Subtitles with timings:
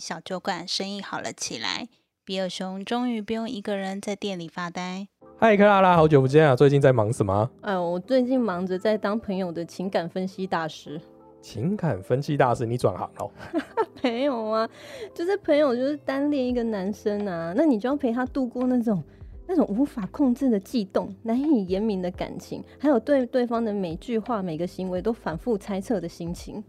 [0.00, 1.88] 小酒馆生意好了起来，
[2.24, 5.06] 比尔熊终于不用一个人在店里发呆。
[5.38, 6.56] 嗨，克拉拉，好久不见啊！
[6.56, 7.50] 最近在忙什么？
[7.60, 11.00] 哎，我最近忙着在当朋友的情感分析大师。
[11.42, 13.30] 情感分析大师，你转行哦？
[14.02, 14.68] 没有啊，
[15.14, 19.02] 就是朋友就是单恋一个男生啊，那你就要陪他度过那种
[19.46, 26.62] 那种无法控制的悸动、难以言明的感情，还有对对方的每句话、每个行为都反复猜测的心情。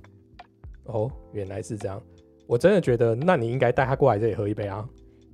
[0.86, 2.02] 哦，原来是这样。
[2.52, 4.86] 我真的觉得，那你应该带他过来这里喝一杯啊。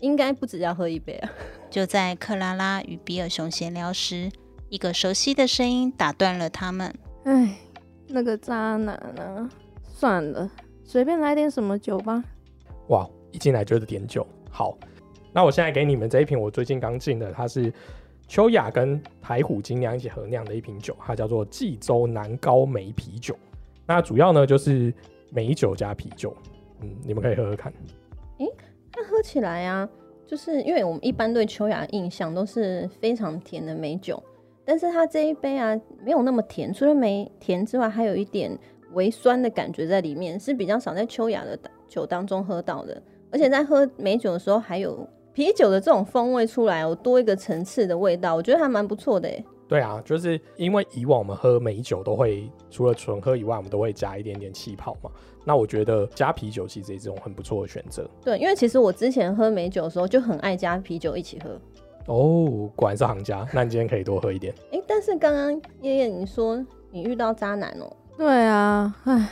[0.02, 1.32] 应该不止要喝一杯啊！
[1.68, 4.30] 就在克拉拉与比尔熊闲聊时，
[4.70, 6.94] 一个熟悉的声音打断了他们。
[7.24, 7.58] 哎，
[8.08, 9.50] 那个渣男啊！
[9.84, 10.48] 算了，
[10.84, 12.24] 随便来点什么酒吧。
[12.90, 14.24] 哇，一进来就是点酒。
[14.52, 14.78] 好，
[15.34, 17.74] 那我现在给你们这一瓶，我最近刚进的，它是
[18.28, 23.36] 秋雅跟台虎精酿一起合酿的一瓶酒，它叫做济州南高梅啤酒。
[23.88, 24.94] 那主要呢就是
[25.32, 26.32] 梅酒加啤酒。
[26.82, 27.72] 嗯，你们可以喝喝看。
[28.40, 28.48] 诶，
[28.92, 29.88] 它喝起来啊，
[30.26, 34.22] 就是因为我们一般对秋雅的印象都是非常甜的美酒，
[34.64, 38.58] 但是它这一杯啊没有那么甜，除了没甜之外，还有一点
[38.94, 43.02] 微酸的感觉在里面，是比较少在秋雅的酒当中喝到的。
[43.32, 49.30] 而且在喝美酒的时候，还有啤酒的这种风味出来，有多一个层次的味道，我觉得还蛮不错的。
[49.68, 55.12] 对啊，就是因为以往我们喝美酒都会除了纯喝以外，我们都会加一点点气泡嘛。
[55.44, 58.10] 那我觉得加啤酒其实也是一种很不错的选择。
[58.24, 61.60] 对，因为其实我之前喝美酒的时候就很爱加啤酒一起喝。
[62.06, 63.46] 哦，果然是行家。
[63.54, 64.54] 那你今天可以多喝一点。
[64.72, 67.92] 哎，但是刚刚叶叶你说你遇到渣男哦？
[68.18, 69.30] 对啊，唉，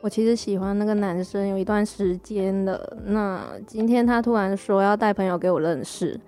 [0.00, 2.96] 我其实喜欢那个男生有一段时间了。
[3.04, 6.18] 那今天他突然说要带朋友给我认识。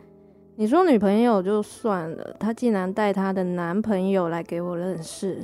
[0.61, 5.39] 你说女朋友就算了，她竟然带她的男朋友来给我认识，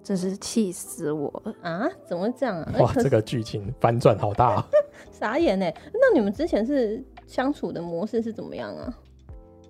[0.00, 1.90] 真是气死我了啊！
[2.06, 2.72] 怎么会这样啊？
[2.78, 4.64] 哇，这个剧情反转好大，
[5.10, 5.66] 傻眼呢。
[5.92, 8.96] 那你们之前是相处的模式是怎么样啊？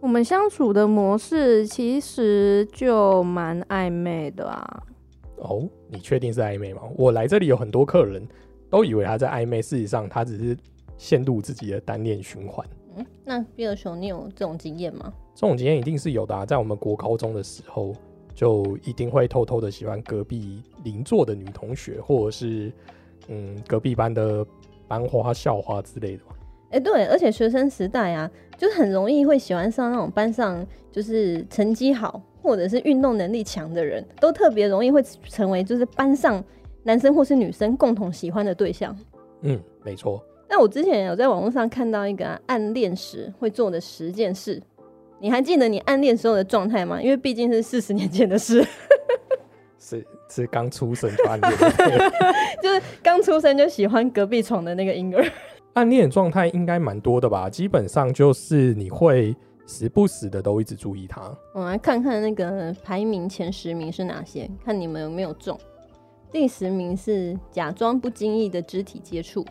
[0.00, 4.82] 我们相处的模式其实就蛮暧昧的啊。
[5.36, 6.82] 哦，你确定是暧昧吗？
[6.94, 8.22] 我来这里有很多客人
[8.68, 10.54] 都以为他在暧昧，事实上他只是
[10.98, 12.66] 陷入自己的单恋循环。
[13.00, 15.12] 嗯，那比尔熊，你有这种经验吗？
[15.34, 17.94] 这种经验一定是有的，在我们国高中的时候，
[18.34, 22.72] 就一定会偷偷的喜欢隔壁邻座的女同学，或者是
[23.28, 24.46] 嗯隔壁班的
[24.86, 26.32] 班花、校花之类的嘛。
[26.70, 36.42] 哎，对，而且学生时代啊，就很容易会喜欢上那种班上就是成绩好或者是运动能力强的人，都特别容易会成为就是班上
[36.82, 38.96] 男生或是女生共同喜欢的对象。
[39.40, 40.22] 嗯，没错。
[40.50, 44.60] 那我之前有在网络上看到一个暗恋时会做的十件事，
[45.20, 47.00] 你还记得你暗恋时候的状态吗？
[47.00, 48.66] 因为毕竟是四十年前的事，
[49.78, 51.52] 是是刚出生就暗恋，
[52.60, 55.24] 就是刚出生就喜欢隔壁床的那个婴儿。
[55.74, 57.48] 暗恋状态应该蛮多的吧？
[57.48, 59.32] 基本上就是你会
[59.68, 61.22] 时不时的都一直注意他。
[61.54, 65.56] 我们来看看那个排名前十名是哪些，看你们有没有中。
[66.32, 69.46] 第十名是假装不经意的肢体接触。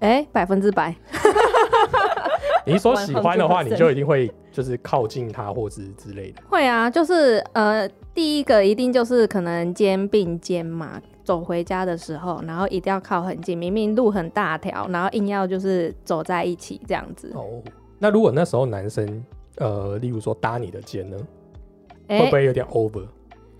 [0.00, 0.94] 哎，百分之百。
[2.66, 6.42] 你说喜欢的话，你就一定会就是靠近他，或者之类的。
[6.48, 17.30] 会啊，就是呃，第一个一定就是可能肩并肩嘛，走回家的时候，然后一定要靠很近，明明路很大条，然后硬要就是走在一起这样子。
[17.34, 17.62] 哦，
[17.98, 19.22] 那如果那时候男生
[19.56, 21.16] 呃，例如说搭你的肩呢，
[22.08, 23.06] 会不会有点 over？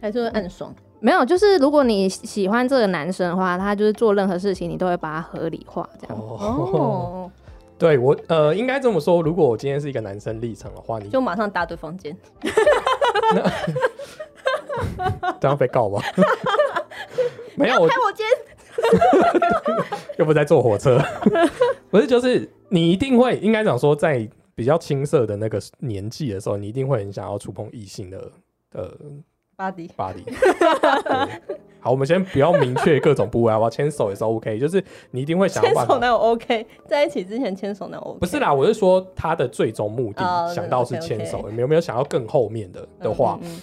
[0.00, 0.74] 还是会暗爽？
[1.04, 6.18] 没有，就是如果你喜欢这个男生的话，他就是做任何事情，你都会把它合理化，这样。
[6.18, 7.30] 哦，
[7.76, 12.16] 对我呃，应该这么说，如果我今天是一个男生立场的话，你就马上搭对房间，
[15.38, 16.00] 这样被告吗？
[17.54, 18.26] 没有，开我间，
[20.16, 20.98] 又不在坐火车，
[21.90, 28.32] 不是，就是你一定会，应该讲说，在比较青涩的那个年纪的时候，你一定会很想要触碰异性的
[28.72, 28.90] 呃。
[29.56, 30.24] 巴迪，巴迪，
[31.80, 33.70] 好，我们先不要明确各种部位，好不好？
[33.70, 35.62] 牵手也是 OK，就是你一定会想。
[35.62, 36.66] 牵手那有 OK？
[36.86, 38.18] 在一起之前牵手哪有 OK？
[38.20, 43.60] 不是啦，我是说他的最终目的、哦想到是牵手，有没有想要更后面的的嗯话，嗯嗯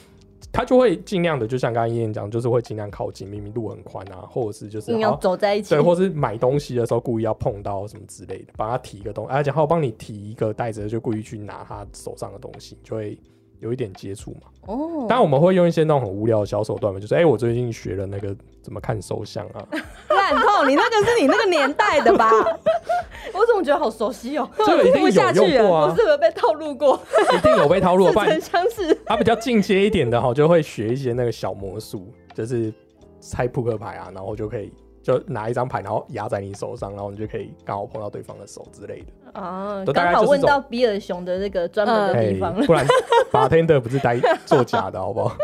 [0.53, 13.17] 他就会尽量的，就像刚刚燕燕讲，就是会尽量靠近，明明路很宽啊，或者是就是你要走在一起，对，或是买东西的时候故意要碰到什么之类的，帮他提一个东西，而且还有帮你提一个袋子，就故意去拿他手上的东西，就会
[13.61, 14.47] 有一点接触嘛。
[14.67, 19.65] 哦，当然我们会用一些那种很无聊的小手段嘛，就是哎、我最近学了那个怎么看手相啊，
[20.09, 22.29] 烂透，你那个是你那个年代的吧？
[23.33, 24.49] 我怎么觉得好熟悉哦？
[24.57, 26.99] 这个一定有用过啊我是不是被套路过？
[27.33, 28.93] 一定有被套路不然相似。
[29.05, 32.73] 他比较进阶一点的哈，就会学一些那个小魔术，就是
[33.19, 39.39] 猜扑克牌啊，然后就可以就拿一张牌，然后压在你手上，然后你就可以刚好碰到对方的手之类的。
[39.39, 42.65] 啊，都刚好问到比尔熊的那个专门的地方 了。
[42.65, 42.85] 不然
[43.31, 45.35] bartender 不是呆作假的好不好？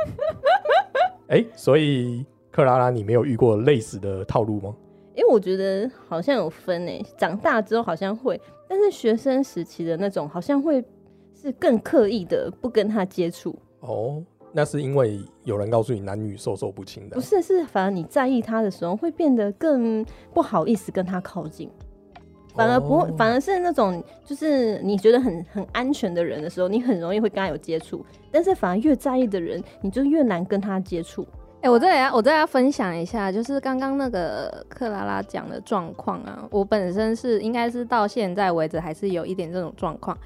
[1.30, 4.76] 哎、所以克拉拉，你没有遇过类似的套路吗？
[5.16, 10.84] 因为我觉得好像有分诶，长大之后好像会，但是学生时期的那种好像会
[11.34, 21.70] 是更刻意的不跟他接触，哦，那是因为有人告诉你男女授受不亲的不，是是反而你在意他的时候会变得更不好意思跟他靠近。
[22.56, 31.28] 反而不反而是那种就是你觉得很很安全的人的时候，你很容易会跟他有接触，但是反而越在意的人，你就越难跟他接触。
[31.62, 36.48] 哎、我再来，我再来分享一下，就是刚刚那个克拉拉讲的状况啊。
[36.50, 40.18] 我本身是应该是到现在为止还是有一点这种状况，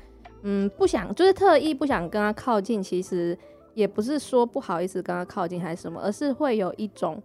[0.43, 3.37] 嗯，不想就是特意不想跟他靠近，其实
[3.73, 7.21] 也不是说不好意思跟他靠近还是什么，而是会有一种，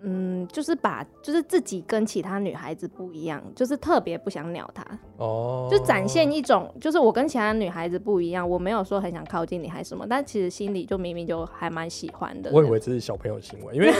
[0.00, 4.84] 嗯，就是把就是自己跟其他女孩子不一样，就是特别不想鸟他，
[5.16, 12.50] 哦，就展现一种，就是我跟其他女孩子不一样，我没有说很想靠近你还是什么，但其实心里就明明就还蛮喜欢的。
[12.52, 13.92] 我以为这是小朋友行为，因为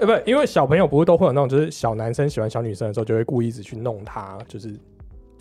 [0.00, 4.74] 呃不，因为小朋友不是都会有那种，就是小男生喜欢小女生的时候，就会故意一直去弄她，就是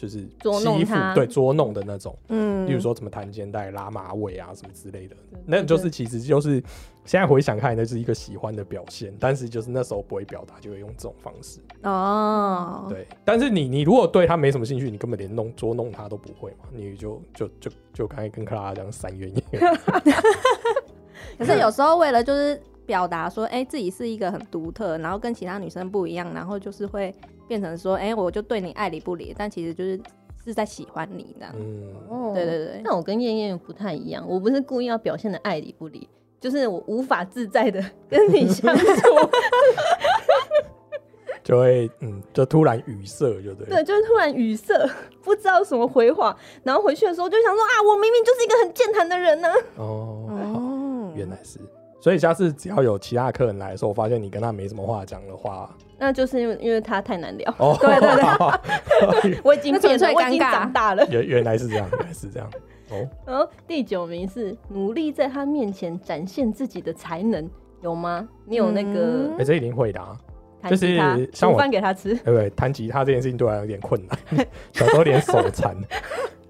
[0.04, 2.14] 就是捉弄欺负她对捉弄的那种。
[2.28, 5.16] 嗯，例如说什么弹肩带、拉马尾啊什么之类的，
[5.46, 6.62] 那就是其实就是
[7.06, 11.62] 现在回想看，那是一个喜欢的表现，但是就是那时候不会表达，就会用这种方式。
[11.84, 19.78] 哦，对，但是你你如果对他没什么兴趣，你根本连弄捉弄他都不会嘛，你就就就就刚才跟克拉拉讲三元一样。
[21.40, 27.14] 可是有时候为了就是表达说，哎、自己是一个很独特，然后跟其他女生不一样，然后就是会
[27.54, 30.00] 变成说，哎、我就对你爱理不理，但其实就是
[30.44, 31.54] 是在喜欢你这样。
[31.56, 36.10] 嗯，哦对对对，那我跟燕燕不太一样，我不是故意要表现的爱理不理，
[36.40, 37.80] 就是我无法自在的
[38.10, 38.84] 跟你相处。
[41.44, 43.68] 就会嗯，就突然语塞，就对。
[43.68, 44.74] 对，就是突然语塞，
[45.22, 51.60] 不知道什么回话，然后回去的时候就想说啊，我明明就是一个很健谈的人呢、哦，哦，原来是。
[52.04, 61.08] 所以下次只要有其他客人来的时候，我发现你跟他没什么话讲的话，那就是因为因为他太难聊，哦，对 对对， 我已经变了，我已经尴尬长大了。
[61.10, 62.50] 原原来是这样，原来是这样。
[62.92, 68.28] 哦，然后第九名是努力在他面前展现自己的才能，有吗？
[68.46, 70.02] 你有那个嗯哎、这一定会的
[70.70, 70.98] 就是
[71.32, 72.50] 像我煮饭给他吃，对不对？
[72.50, 75.74] 弹吉他这件事情对我有点困难， 小时候有点手残。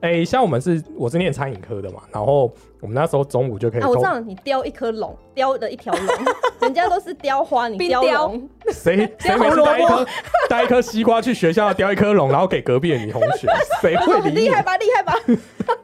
[0.04, 6.06] 哎、像我们是我是念餐饮科的嘛，然后我们那时候中午就可以啊，我偷知道你雕一颗龙，雕了一条龙，
[6.60, 10.06] 人家都是雕花，你雕龙，谁 谁每次带一颗
[10.50, 13.48] 带一颗西瓜去学校雕一颗龙，然后给隔壁的女同学，
[13.80, 14.36] 谁会理你？
[14.42, 15.16] 厉害吧，厉害吧？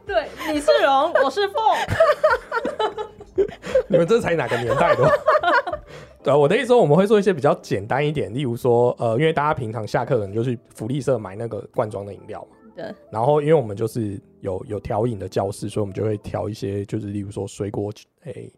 [0.06, 3.48] 对，你是龙，我是凤。
[3.88, 5.10] 你们这才哪个年代的？
[6.22, 17.92] 对啊，我的意思说，我们会做一些比较简单一点，例如说，呃，因为大家平常下课可能就去福利社买那个罐装的饮料嘛，对，然后因为我们就是有有调饮的教室，所以我们就会调一些，就是例如说水果，
[18.24, 18.50] 诶、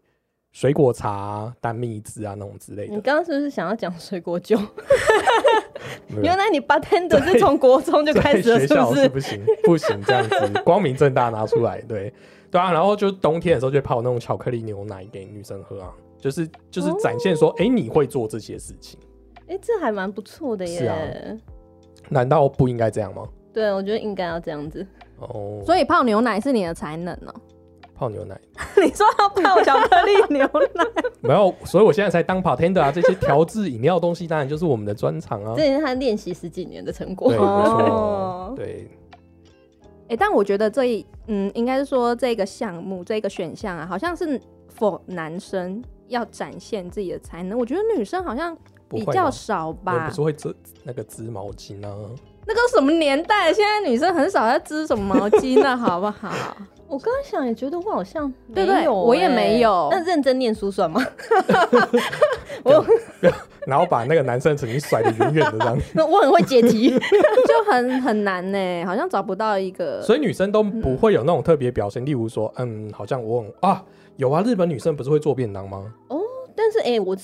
[0.52, 2.94] 水果茶啊、蛋蜜汁啊那种之类的。
[2.94, 4.56] 你刚刚是不是想要讲水果酒？
[6.22, 12.12] 原来你 bartender 是从国中就开始了，是不是不行，不行这样子， 光明正大拿出来，对
[12.48, 12.72] 对啊。
[12.72, 19.00] 然后就冬天的时候就泡那种巧克力牛奶给女生喝啊，就是就是展现说，哎、你会做这些事情，
[19.48, 20.96] 哎、这还蛮不错的耶是啊。
[22.08, 23.26] 难道不应该这样吗？
[23.52, 24.86] 对，我觉得应该要这样子。
[25.18, 27.34] 哦，所以泡牛奶是你的才能哦、
[27.94, 28.40] 泡牛奶。
[28.82, 30.84] 你说要泡巧克力牛奶，
[31.20, 35.54] 没有，所以我现在才当 bartender 啊，这些调制饮料的东西当然就是我们的专长啊。
[35.56, 35.64] 这。
[35.64, 37.28] 也是他练习十几年的成果。
[37.28, 37.38] 对，。
[37.38, 38.90] 没错哦，对，
[40.08, 48.56] 哎、但我觉得这一嗯，应该是说这个项目这个选项啊，好像是否男生要展现自己的才能，我觉得女生好像
[48.88, 50.20] 比较少吧不是。
[50.20, 51.94] 会织那个织毛巾啊，
[52.46, 56.30] 那个什么年代，现在女生很少在织什么毛巾了，好不好？
[56.88, 61.02] 我刚刚想也觉得我好像对对没有我也欸没有那认真念书算吗？
[62.64, 62.84] 我
[63.66, 66.90] 然后把那个男生曾经甩得远远的这样， 那我很会解题。
[66.90, 70.02] 就很很难呢，好像找不到一个。
[70.02, 73.82] 所以女生都不会有那种特别表现，例如说，嗯，好像我很啊，
[74.16, 75.90] 有啊，日本女生不是会做便当吗？
[76.08, 76.18] 哦
[76.54, 77.16] 但是哎、我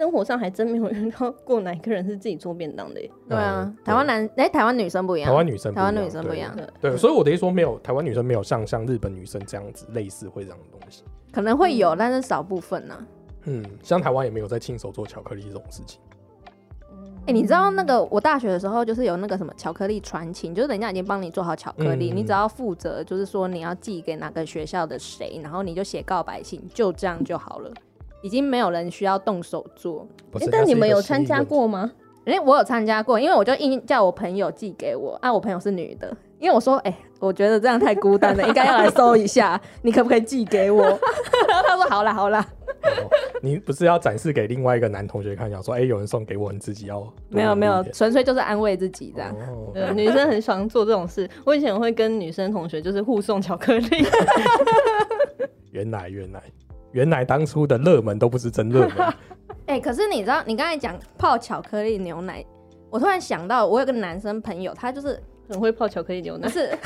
[0.00, 3.10] 生活上还真没有遇到过哪个人是自己做便当的、欸。
[3.28, 6.90] 对啊嗯，台湾男哎，台湾女生不一样，台湾女生不一样，台湾女生不一样，对。
[6.92, 11.04] 对，所以我的意思说，没有台湾女生没有像像日本女生这样子类似会这样的东西。
[11.30, 13.06] 可能会有，但是少部分呐。
[13.44, 16.00] 嗯，像台湾也没有在亲手做巧克力这种事情。
[17.26, 27.70] 哎、你知道那个我大学的时候就是有那个什么巧克力传情，就是人家已经帮你做好巧克力，嗯你只要负责就是说你要寄给哪个学校的谁，然后你就写告白信，就这样就好了，
[28.22, 30.06] 已经没有人需要动手做。
[30.50, 31.42] 但你们有参加？
[31.42, 31.90] 过吗？
[32.26, 40.82] 哎、我有参加过，因为我就硬叫我朋友寄给我，啊，我朋友是女的，因为我说，哎、我觉得这样太孤单了， 应该要来搜一下，你可不可以寄给我？
[41.48, 42.46] 然 后他说好啦好啦，
[42.84, 43.10] 哦
[43.42, 49.34] 你不是要展示给另外一个男同学看，讲说，哎，有人送给我，你自己要多没有没有纯粹就是安慰自己这样。
[49.48, 51.28] 哦对，女生很喜欢做这种事。
[51.44, 54.04] 我以前会跟女生同学就是互送巧克力，
[55.72, 56.40] 原来原来
[56.92, 59.14] 原来当初的热门都不是真热门。
[59.66, 62.44] 哎、可是你知道，你刚才讲泡巧克力牛奶，
[62.90, 66.76] 我突然想到，我有个男生朋友，他就是很会泡巧克力牛奶，不是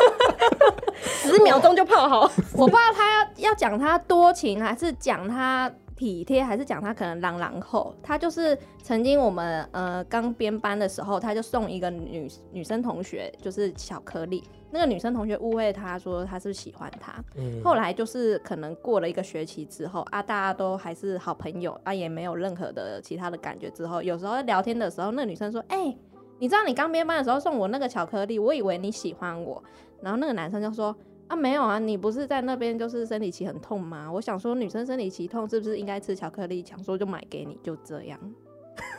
[1.02, 2.22] 十秒钟就泡好。
[2.54, 7.94] 我不知道他要要讲他多情，还是讲他体贴，还是讲他可能朗朗后。
[8.02, 23.68] 他就是曾经我们呃刚编班的时候，他就送一个女女生同学就是巧克力，那个女生同学误会他说他是喜欢他，嗯，后来就是可能过了一个学期之后啊，大家都还是好朋友啊，也没有任何的其他的感觉。
[23.68, 25.94] 之后有时候聊天的时候，那个女生说：“哎、
[26.38, 29.62] 你知道你刚编班的时候送我那个巧克力，我以为你喜欢我。”
[30.00, 30.96] 然后那个男生就说
[31.30, 34.10] ：“啊，没有啊，你不是在那边就是生理期很痛吗？
[34.12, 36.64] 我想说女生生理期痛是不是应该吃巧克力？
[36.68, 38.18] 想说就买给你，就这样。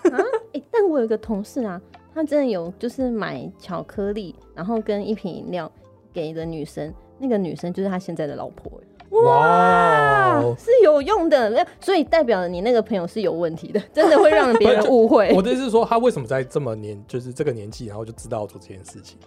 [0.04, 0.18] 啊
[0.54, 1.80] 哎、但我有一个同事啊，
[2.16, 5.70] 他真的有就是买巧克力，然后跟一瓶饮料
[6.14, 15.42] 给的女生，那个女生就是他现在的老婆、欸哇哦，是有用的，那所以代表你那个朋友是有问题的，真的会让别人误会 我。
[15.42, 19.20] 的意思是说， 他为什么在这么年，就是这个年纪，然后就知道做这件事情？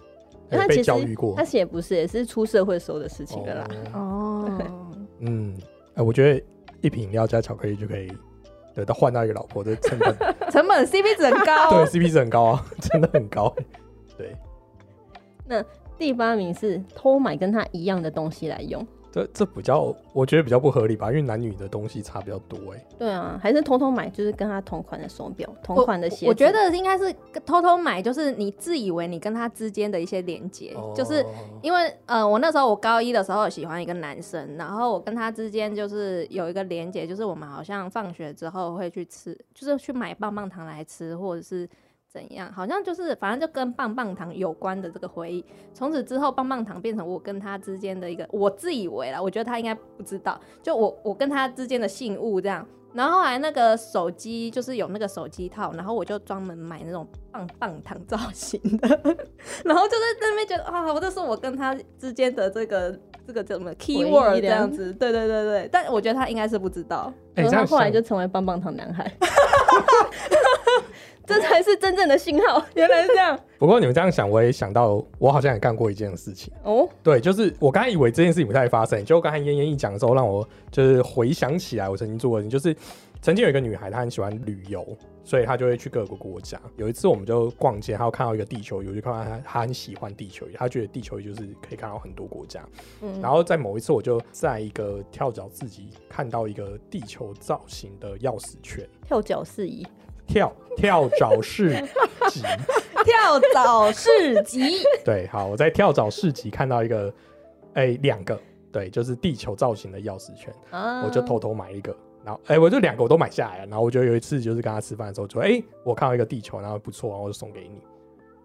[0.49, 1.43] 他其实教育过他？
[1.43, 3.67] 其实也不是，也是出社会时候的事情了啦。
[3.93, 4.67] 哦哦，
[5.19, 5.57] 嗯，
[5.95, 6.43] 哎，我觉得
[6.81, 8.11] 一瓶饮料加巧克力就可以
[8.73, 10.15] 得到换到一个老婆的成本，
[10.51, 11.69] 成本 CP 值很高。
[11.85, 13.53] 对 CP 值很高啊，真的很高。
[14.17, 14.35] 对，
[15.45, 15.63] 那
[15.97, 18.85] 第八名是偷买跟他一样的东西来用。
[19.15, 22.85] 这这比较，我觉得比较不合理吧，因为男女的东西差比较多哎。
[22.99, 26.27] 对啊，还是偷偷买，就是跟他同款的手表、同款的鞋子。
[26.27, 31.25] 我觉得应该是偷偷买，就是你自以为你跟他之间的一些连接，就是哦
[31.61, 41.65] 因为呃，我那时候我高一的时候喜欢一个男生，然后我跟他之间就是有一个连接，就是我们好像放学之后会去吃，就是去买棒棒糖来吃，或者是
[42.15, 45.43] 怎样，好像就是反正就跟棒棒糖有关的这个回忆。
[45.73, 52.65] 从此之后，棒棒糖变成我跟他之间的一个，我自以为啦，我觉得他应该不知道，就我我跟他之间的信物这样。
[52.93, 58.87] 然后后来那个手机就是有那个手机套，然后我就专门买那种棒棒糖造型的，
[59.65, 69.11] 然后就在那边觉得啊，我这是我跟他之间的这个这个叫什么 keyword 这样子，对对对对，但我觉得他应该是不知道，哎，然后他这样后来就成为棒棒糖男孩，
[71.25, 72.63] 这才是真正的信号。
[72.75, 76.53] 原来是这样 不过你们这样想，我也想到，我好像也干过一件事情。
[76.63, 82.75] 哦，对，就是我刚才以为这件事情不太发生，就刚才燕燕一讲的时候，让我就是回想起来我曾经做过的事情，就是
[83.21, 84.85] 曾经有一个女孩，她很喜欢旅游，
[85.23, 86.59] 所以她就会去各个国家。
[86.75, 92.61] 有一次我们就逛街，她有看到一个地球仪，我就看到她她很喜欢地球仪，她觉得地球仪就是可以看到很多国家。
[93.01, 99.87] 嗯，然后在某一次，我就在一个跳蚤自己看到一个地球造型的钥匙圈，跳脚四仪，
[100.27, 101.71] 跳跳蚤市
[102.29, 102.41] 集。
[103.05, 107.13] 跳蚤市集，对，好，我在跳蚤市集看到一个，
[107.75, 108.39] 哎、两个，
[108.71, 111.03] 对，就是地球造型的钥匙圈，啊。
[111.05, 117.79] 我就偷偷买一个，然后，哎、我就两个我都买下来了，然后我就有一次就是跟他吃饭的时候，就，哎、我看到一个地球，然后不错，然后我就送给你，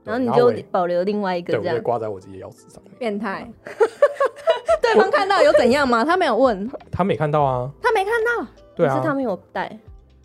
[0.05, 1.77] 然后你就保留另外一个对，我这样。
[1.79, 3.51] 就挂在我自己的钥匙上面，变态。
[4.83, 6.05] 对方看到有怎样吗？
[6.05, 8.47] 他没有问，他没看到啊，他没看到。
[8.77, 9.79] 对啊，是他没有带，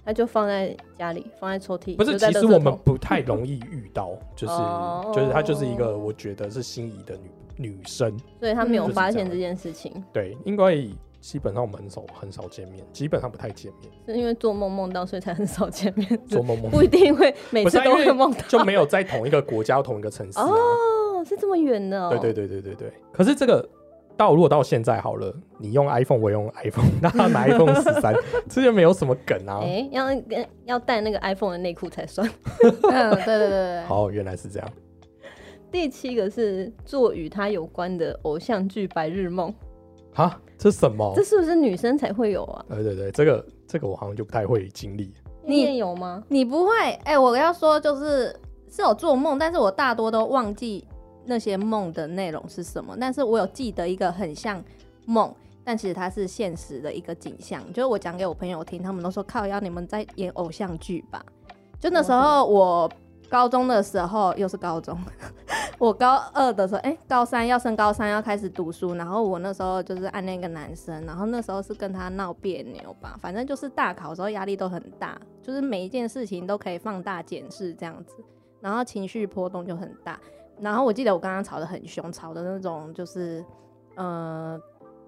[0.05, 1.95] 他就放在家里，放在抽屉。
[1.95, 7.17] 不是，其实我们不太容易遇到，就是、哦就是她就是一个我觉得是心仪的
[7.57, 16.07] 女女生，所以她没有嗯发现这件事情，对，因为基本上我们很少很少见面，基本上不太见面，是因为做梦梦到，所以才很少见面。
[16.29, 18.39] 做梦梦不一定会每次都会梦到。
[18.47, 20.45] 就没有在同一个国家、同一个城市啊。
[20.45, 22.09] 哦，是这么远的、哦。
[22.11, 22.93] 对对对对对对。
[23.11, 23.67] 可是这个
[24.17, 28.13] 到如果到现在好了，你用 iPhone，我也用 iPhone， 那他买 iPhone 十三，
[28.49, 29.59] 这就没有什么梗啊。
[29.61, 32.27] 哎、要跟要带那个 iPhone 的内裤才算。
[32.63, 34.69] 嗯，对对对对，好，原来是这样。
[35.71, 39.49] 第七个是做与他有关的偶像剧《白日梦》，
[40.13, 41.21] 哈，这什么这？
[41.21, 42.65] 是不是女生才会有啊？
[42.69, 45.13] 对对对，这个这个我好像就不太会经历。
[45.43, 46.23] 你也有吗？
[46.29, 46.71] 你不会
[47.03, 48.33] 哎、我要说就是
[48.69, 50.87] 是有做梦，但是我大多都忘记
[51.25, 54.63] 那些梦的内容是什么，但是我有记得一个很像
[55.05, 57.61] 梦，但其实它是现实的一个景象。
[57.73, 61.23] 就是我讲给我朋友听，他们都说靠，要你们在演偶像剧吧？
[61.79, 62.89] 就那时候我
[63.29, 64.97] 高中的时候，又是高中，
[65.77, 78.15] 我高二的时候，哎、高三要升高三要开始读书，然后我那时候就是暗恋一个男生，然后那时候是跟他闹别扭吧，反正就是大考的时候压力都很大，就是每一件事情都可以放大检视这样子，
[78.61, 80.19] 然后情绪波动就很大。
[80.59, 83.43] 然后我记得我刚刚吵得很凶，吵的那种就是
[83.95, 84.59] 呃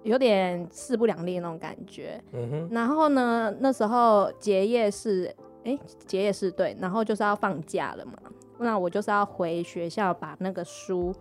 [0.02, 2.22] 有点势不两立那种感觉。
[2.32, 8.14] 嗯哼，然后呢，那时候结业是，哎，结业是对，然后就是要放假了嘛，
[8.58, 11.14] 那我就是要回学校把那个书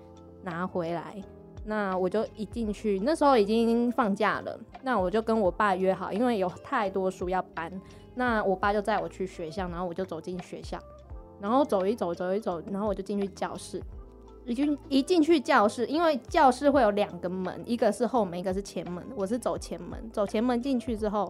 [0.43, 1.21] 拿回来。
[1.69, 7.69] 那我就一进去，那时候已经放假了，那我就跟我爸约好，因为有太多书要搬，
[8.15, 10.79] 那我爸就载我去学校，然后我就走进学校，
[11.41, 13.83] 然后走一走，走一走，然后我就进去教室。
[14.47, 19.03] 一进一进去教室，因为教室会有两个门，一个是后门，一个是前门。
[19.13, 21.29] 我是走前门，走前门进去之后，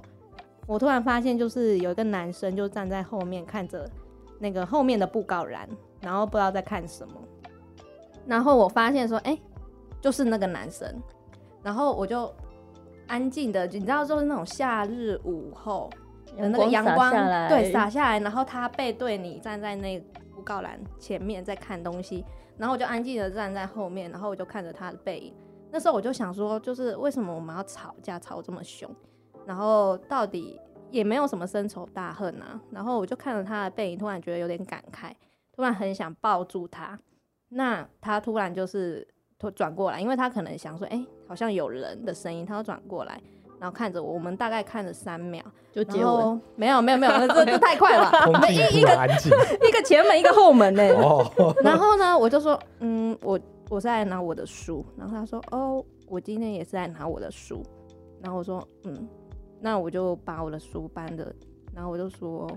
[0.68, 3.90] 我突然发现，就是有一个男生就站在后面看着
[4.38, 5.68] 那个后面的布告栏，
[6.00, 7.16] 然后不知道在看什么。
[8.28, 9.36] 然后我发现说，哎、
[10.00, 10.88] 就是那个男生。
[11.64, 12.32] 然后我就
[13.08, 15.90] 安静的，你知道，就是那种夏日午后
[16.38, 20.00] 的那个阳光，来对，洒下来，然后他背对你站在那
[20.36, 22.24] 布告栏前面在看东西，
[22.58, 25.34] 然后我就安静的站在后面，然后我就看着他的背影。
[25.72, 28.90] 那时候我就想说，就是为什么我们要吵架吵这么凶？
[29.46, 30.60] 然后到底
[30.90, 32.60] 也没有什么深仇大恨啊。
[32.72, 35.12] 然后我就看着他的背影，突然觉得有点感慨，
[35.52, 36.98] 突然很想抱住他。
[37.50, 39.08] 那他突然就是
[39.56, 43.22] 转过来，因为他可能想说，哎、好像有人的声音，他要转过来，
[43.60, 45.41] 然后看着我，我们大概看了三秒，
[45.72, 46.06] 就接吻。
[46.06, 49.32] 然后没有没有没有，这这太快了吧， 空气突然安静。
[49.67, 51.26] 一个前门一个后门呢、哦，
[51.63, 53.39] 然后呢，我就说，嗯，我
[53.70, 54.86] 我是在拿我的书。
[54.98, 57.63] 然后他说，哦，我今天也是在拿我的书。
[58.22, 59.08] 然后我说，嗯，
[59.60, 61.34] 那我就把我的书搬的。
[61.74, 62.50] 然后我就说，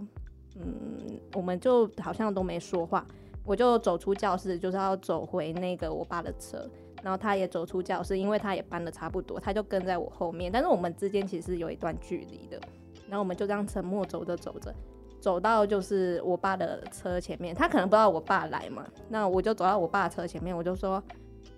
[0.56, 0.96] 嗯，
[1.34, 3.06] 我们就好像都没说话。
[3.44, 6.58] 我就走出教室，就是要走回那个我爸的车。
[7.02, 10.50] 然后他也走出教室，因为他也搬的差不多，他就跟在我后面。
[10.52, 12.60] 但是我们之间其实有一段距离的。
[13.08, 14.72] 然后我们就这样沉默走着走着，
[15.20, 21.02] 走到就是我爸的车前面，他可能不知道我爸来嘛，那我就走到我爸车前面，我就说，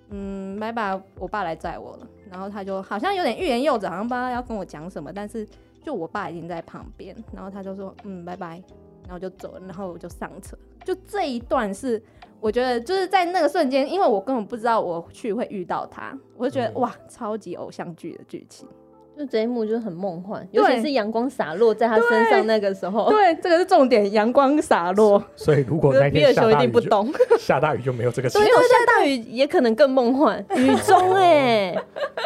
[0.09, 2.09] 嗯，拜拜，我爸来载我了。
[2.31, 5.47] 然后他就好像有点欲言又止，好像不知道要跟我讲什么，但是
[5.85, 8.63] 就我爸已经在旁边，然后他就说，嗯，拜拜，
[9.03, 10.57] 然后就走了，然后我就上车。
[10.87, 12.03] 就这一段是
[12.43, 18.69] 我觉得就是在那个瞬间，因为我根本不知道我去会遇到他，我就觉得、嗯哇，超级偶像剧的剧情。
[19.17, 25.23] 就这一幕就是很梦幻，尤其是阳光洒落在他身上那个时候， 对，这个是重点，阳光洒落。
[25.37, 27.13] 所以如果那天下大雨一定不懂。
[27.39, 31.73] 下大雨就没有这个情没有下大雨也可能更梦幻，雨中哎、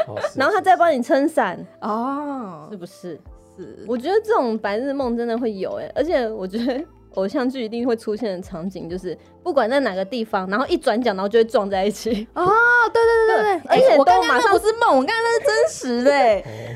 [0.07, 3.21] 哦然后他再帮你撑伞，哦是，不是？
[3.57, 6.85] 是我觉得这种白日梦真的会有哎、而且我觉得
[7.17, 12.47] 偶像剧一定会出现的场景就是，不管在哪个地方，然后一转角，然后就会撞在一起，哦，
[12.93, 16.13] 对对对对对，而且哎我刚刚都马上那不是梦，我刚刚那是真实的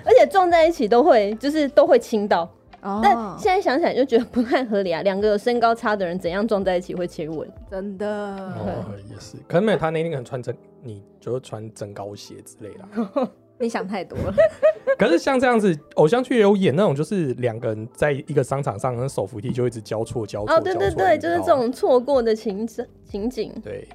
[0.04, 2.42] 而且撞在一起都会就是都会亲到。
[2.82, 3.00] 哦。
[3.02, 7.48] 但现在想起来就觉得不太合理啊，两个有身高差的人怎样撞在一起会亲吻？
[7.70, 13.30] 真的，哦，也是，可能没有他那天可能穿整，你就是穿增高鞋之类的。
[13.60, 14.34] 你想太多了。
[14.98, 20.56] 可是像这样子，偶像剧也有演那种，就是两个人在一个商场上，那手扶梯就一直交错交错。
[20.56, 23.52] 哦，对对对，就是这种错过的情景情景。
[23.62, 23.86] 对，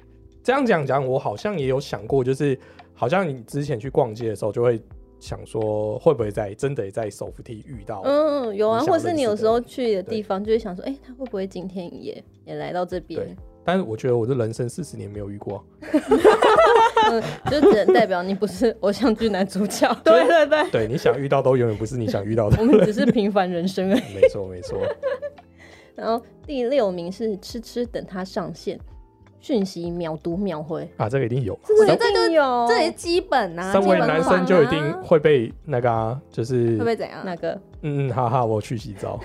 [0.42, 2.58] 这样讲讲，我好像也有想过，就是
[2.94, 4.80] 好像你之前去逛街的时候，就会
[5.20, 8.02] 想说，会不会在真的在手扶梯遇到？
[8.04, 13.36] 嗯，有啊，或是你有时候去的地方，就会想说，哎、他会不会今天也也来到这边对？
[13.66, 15.62] 但是我觉得我的人生四十年没有遇过。
[17.10, 19.92] 嗯， 就只能代表你不是偶像剧男主角。
[20.04, 22.64] 对对对，对，你想遇到都永远不是你想遇到的我。
[22.64, 24.14] 们只是平凡人生而已。
[24.14, 24.78] 没错没错，
[25.96, 28.78] 然后第六名是吃吃等他上线，
[29.40, 31.58] 讯息秒读秒回，啊，这个一定有。
[31.80, 33.72] 我觉得这个有这也基本啊。
[33.72, 37.22] 身为男生就一啊定会被那个啊，就是会不会怎样？
[37.24, 37.52] 那个，
[37.82, 39.18] 嗯嗯哈哈，我去洗澡。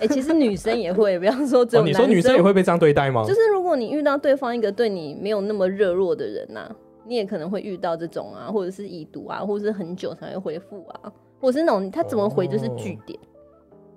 [0.00, 3.24] 哎、 其实女生也会，不要说只有哦，你说女生也会被这样对待吗？
[3.26, 6.68] 就是如果你遇到对方一个对你没有那么热络的人呐、
[7.06, 13.18] 你也可能会遇到这种啊，或者是已读啊，或者是很久才会回复啊，或者是那种他怎么回就是句点。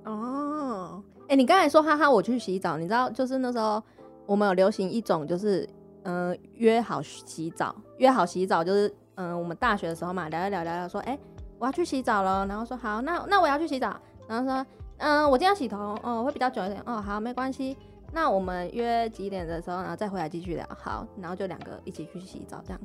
[0.06, 3.82] 哦，哎、你刚才说哈哈，我去洗澡，你知道，就是那时候
[4.26, 5.68] 我们有流行一种，就是
[6.04, 11.18] 嗯、呃约好洗澡，约好洗澡就是嗯、呃我们大学的时候嘛，聊一聊聊一聊，说哎、
[11.60, 13.96] 我要去洗澡了，然后说好，那那我要去洗澡，
[14.28, 14.66] 然后说
[14.98, 17.78] 嗯、我今天要洗头，哦会比较久一点，哦好没关系，
[18.14, 22.80] 那我们约几点的时候，然后再回来继续聊，好，然后就两个一起去洗澡，这样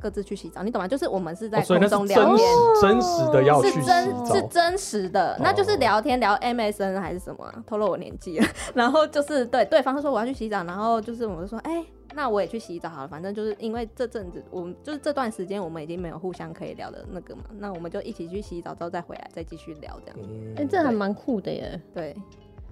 [0.00, 0.86] 各自去洗澡，你懂吗？
[0.86, 2.46] 就是我们是在空中聊天。
[2.82, 4.42] 真实的要去洗是真是。
[4.48, 8.46] 真实的，那就是聊天聊 MSN 还是什么啊、透露我年纪了。
[8.74, 11.82] 然后就是对对方说我要去洗澡，然后就是我们就说，哎、
[12.14, 13.08] 那我也去洗澡好了。
[13.08, 20.18] 反正就是因为这阵子我们就是这段时间我们已经没有互相可以聊的那个嘛，那我们就一起去洗澡之后再回来再继续聊这样。
[20.22, 21.80] 嗯哎、这还蛮酷的耶。
[21.92, 22.14] 对，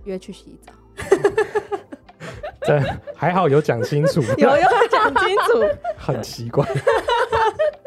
[0.05, 0.73] 约去洗澡，
[2.63, 2.79] 这
[3.15, 5.79] 还好有讲清楚， 有有讲清楚。
[5.99, 6.67] 很奇怪。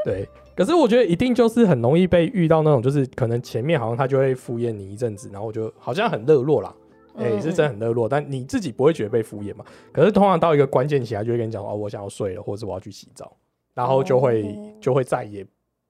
[0.04, 6.74] 对，可是我觉得一定就是很容易被遇到那种，就是可能前面好像他就会敷衍你一阵子，然后就好像很热络啦，
[7.18, 9.64] 哎、嗯是真的很热络，但你自己不会觉得被敷衍嘛？
[9.92, 13.36] 可是通常到一个关键期，他就会跟你讲，哦，我想要睡了，或者是我要去洗澡，
[13.74, 15.46] 然后就会、哦就会再也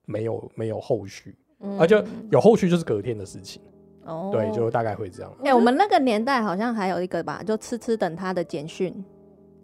[0.06, 3.60] 没有没有后续，嗯而且有后续就是隔天的事情，
[4.04, 5.32] 哦对，就大概会这样。
[5.44, 9.04] 哎、我们那个年代好像还有一个吧，就痴痴等他的简讯。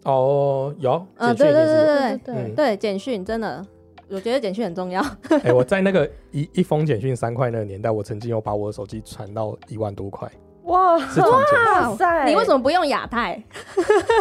[0.03, 3.65] 哦，有，嗯，简讯对对对对对嗯对，简讯真的，
[4.09, 5.01] 我觉得简讯很重要。
[5.43, 10.29] 哎、我在那个一一封简讯三块那个年代，我曾经有把我的手机传到一万多块，
[10.63, 11.89] 哇是传简讯。
[11.89, 13.35] 哇塞，你为什么不用亚太？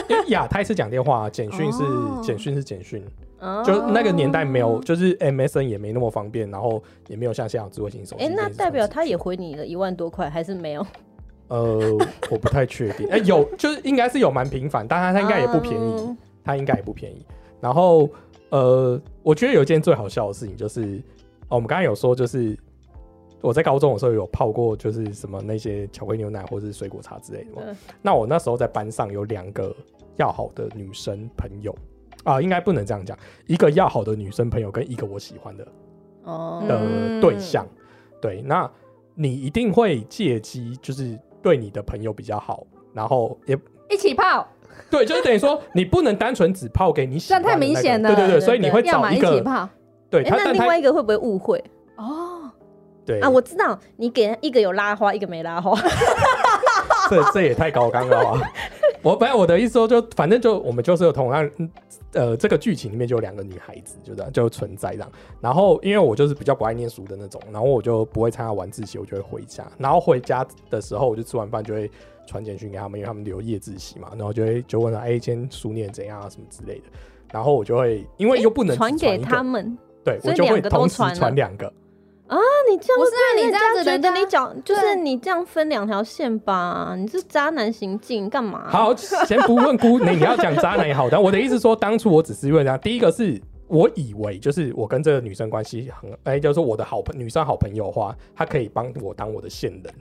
[0.08, 3.04] 因为亚太是讲电话，简讯是哦简讯是简讯，
[3.40, 8.24] 么就那个年代没有，就是 MSN 也没那么方便，然后也没有像现在有智慧型手机。
[8.24, 10.84] 哎、那代表他也回你了一万多块，还是没有？
[11.48, 11.78] 呃，
[12.30, 17.24] 我不太确定，哎、有就是应该是有蛮频繁，但他他应该也不便宜，嗯他应该也不便宜。
[17.60, 18.08] 然后
[18.48, 21.00] 呃，我觉得有一件最好笑的事情就是，
[21.48, 22.58] 哦，我们刚才有说就是。
[23.42, 27.62] 我在高中的时候有泡过，就是什么那些巧克力牛奶或者是水果茶之类的嘛。
[27.64, 29.74] 对那我那时候在班上有两个
[30.16, 31.74] 要好的女生朋友
[32.24, 35.66] 啊，应该不能这样讲，一个要好的女生朋友跟一个我喜欢的
[36.24, 36.64] 哦。
[36.66, 37.20] 的嗯。
[37.20, 37.66] 对象。
[38.20, 38.70] 对，那
[39.14, 43.58] 你一定会借机就是对你的朋友比较好，然后也
[43.90, 44.46] 一起泡，
[44.88, 47.74] 对，就是等于说你不能单纯只泡给你喜这太欢的那个。
[47.74, 49.42] 明显了对对对，所以你会找一个
[50.08, 51.62] 对那另外一个会不会误会？
[51.96, 52.31] 哦，
[53.04, 53.28] 对啊？
[53.28, 55.78] 我知道，你给一个有拉花，一个没拉花。
[57.10, 58.52] 这这也太高纲了吧？
[59.02, 61.70] 我本来我的意思说，就反正就我们就是有同样，嗯
[62.12, 65.10] 呃，这个剧情里面就有两个女孩子，就这样就存在这样。
[65.40, 69.66] 然后因为我就是比较不爱念书的那种，然后我就不会参加晚自习，我就会回家。
[69.78, 71.90] 然后回家的时候，我就吃完饭就会
[72.26, 76.84] 传简讯给他们，因为他们留夜自习嘛，然后就会就问他，哎、今天书念怎样啊，什么之类的。
[77.32, 79.76] 然后我就会，因为又不能只传给他，们。
[80.04, 81.72] 对我就会同时传两个。
[82.28, 82.38] 啊，
[82.70, 86.94] 你这样不是啊你人这样子家觉得人家你讲就是对你这样分两条线吧？
[86.98, 99.94] 你是渣男行径干嘛？，好，先不问姑，你你要讲渣男也好，但我的意思说，当初我只是因为这样，第一个是我以为就是我跟这个女生关系很，哎、就是我的好朋女生好朋友的话，她可以帮我当我的线人。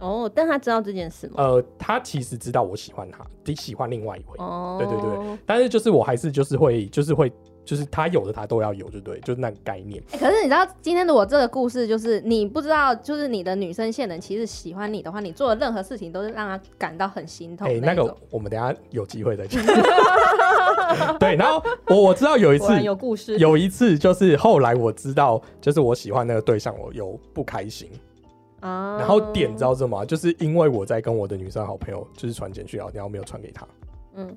[0.00, 1.34] 哦，但他知道这件事吗？
[1.38, 7.32] 呃，她其实知道我喜欢她，第喜欢另外一位，哦，对对对但是就是我还是就是会就是会
[7.68, 10.02] 就是他有的他都要有，就对，就是那个概念。
[10.12, 17.94] 欸可是你知道今天的我这个故事，就是你不知道，就是你的女生线人其实喜欢你的话，你做的任何事情都是让他感到很心痛哎、那。
[17.94, 19.62] 个我们等下有机会再讲。
[21.20, 23.36] 对，然后我我知道有一次有故事。
[23.36, 27.90] 有一次就是后来我知道，就是我喜欢那个对象，我有不开心。
[28.60, 30.04] 啊然后点知道什么？
[30.06, 33.66] 就是因为我在跟我的女生好朋友就是传简讯聊天，然后没有传给她，
[34.16, 34.36] 嗯，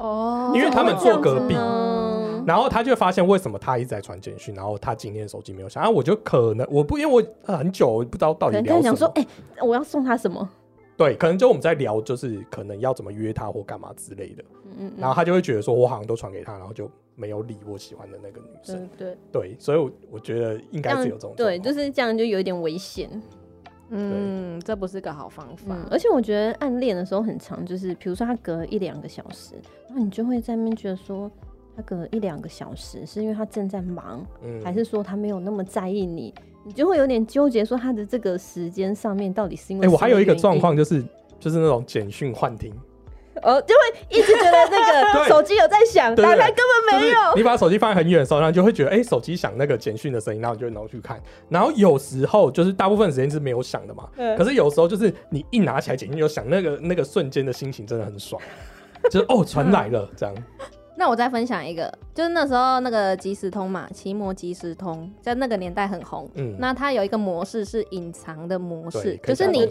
[0.00, 1.54] 哦因为他们坐隔壁。
[1.56, 2.00] 嗯
[2.46, 9.26] 然后他就发现为什么他一直在传简讯，然后他今天手机没有响，啊，我就可能我不因为我呃很久我不知道到底聊什么，跟你讲说，哎、
[9.62, 10.48] 我要送他什么？
[10.96, 23.08] 对，可能就我们在聊，就是可能要怎么约他或干嘛之类的，嗯嗯然后他就会觉得说我好像都传给他，然后就没有理我喜欢的那个女生，嗯对，对，所以我我觉得应该是有这种对，就是这样，就有一点危险。
[23.90, 25.74] 嗯，这不是个好方法。
[25.74, 29.54] 嗯，而且我觉得暗恋的时候很长，就是比如说他隔一两个小时，
[29.88, 31.30] 然后你就会在那边觉得说，
[31.76, 36.32] 他隔一两个小时是因为他正在忙，嗯还是说他没有那么在意你？
[36.62, 41.02] 你就会有点纠结，说他的这个时间上面到底是因为哎、我还有一个状，况就是
[41.38, 42.72] 就是那种简讯幻听。
[43.42, 47.14] 哦，就会一直觉得那个 手机有在响，打开根本没有。
[47.14, 51.20] 就是你把手机放在很远的时候，然后就会觉得，哎、手机响那个简讯的声音，然后你就会拿去看。
[51.48, 58.40] 然后有时候就是大部分时间是没有响的嘛， 嗯可是有时候就是你一拿起来简讯就响，那个那个瞬间的心情真的很爽，
[59.10, 60.34] 就是哦传来了这样。
[61.00, 66.28] 那我再分享一个，就是那时候那个即时通嘛，奇摩即时通在那个年代很红。
[66.34, 69.66] 嗯，那它有一个模式是隐藏的模式，就是你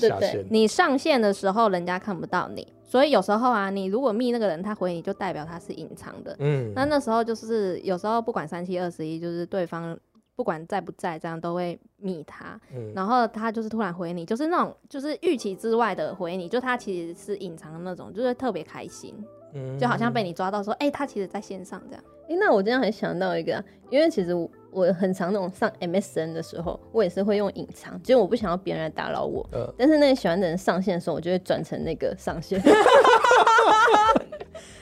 [0.50, 6.36] 你上线的时候，人家看不到你，所以有时候啊，你如果密那个人，他回你就代表他是隐藏的。
[6.40, 9.96] 嗯，那那时候就是有时候不管三七二十一，就是对方
[10.36, 19.14] 不管在不在，这样都会密他，嗯然后他就是突然回你，就是那种就是预期之外的回你，就他其实是隐藏的那种，就是特别开心，
[19.54, 22.04] 嗯就好像被你抓到说，哎、他其实在线上这样。
[22.28, 32.62] 诶，那我今天还想到一个、啊，因为其实我我很常那种上 MSN 的时候，我也是会用隐藏，结果我不想要别人来打扰我，呃但是那个喜欢的人上线的时候，我就会转成那个上线。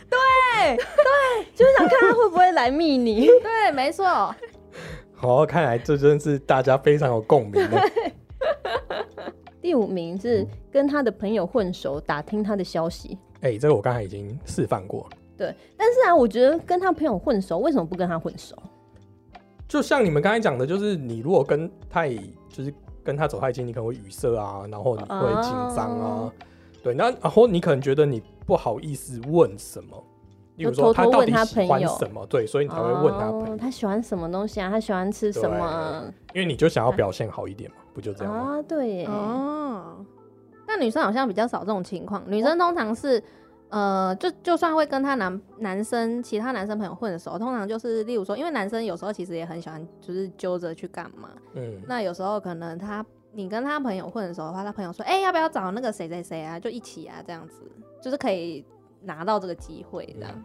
[0.09, 3.27] 对对，就是想看他会不会来密你。
[3.41, 4.05] 对，没错。
[5.13, 7.81] 好，看来这真是大家非常有共鸣的。
[9.61, 13.17] 第五名是跟他的朋友混熟，打听他的消息。
[13.41, 15.17] 哎、这个我刚才已经示范过了。
[15.37, 18.55] 对，但是啊，我觉得跟他朋友混熟，为什么不跟他混熟？
[19.67, 22.15] 就像你们刚才讲的，就是你如果跟太
[22.49, 22.73] 就是
[23.03, 26.33] 跟他走太近，你可能会语塞啊，然后你会紧张啊，哦
[26.81, 30.03] 对，那然后你可能觉得你不好意思问什么，
[30.55, 34.69] 例如说他到底喜欢朋友什么，对，所以你才会问他朋友，哦他喜欢什么东西啊？
[34.69, 38.57] 他喜欢吃什么因为你就想要表现好一点嘛，不就这样吗？
[38.57, 38.61] 啊？
[38.63, 40.05] 对耶，哦，
[40.67, 43.23] 但女生好像比较少这种情况，女生通常是。
[43.69, 51.27] 呃，就就算会跟她男男生其他男生朋友混的时候，通常就是例如说，因为男生有时候其实也很喜欢，就是揪着去干嘛。
[51.53, 57.61] 嗯，那有时候可能他你跟他朋友混的时候的话，他朋友说，哎、要不要找那个谁谁谁啊，就一起啊，这样子，
[58.01, 58.63] 就是可以
[59.01, 60.43] 拿到这个机会这样。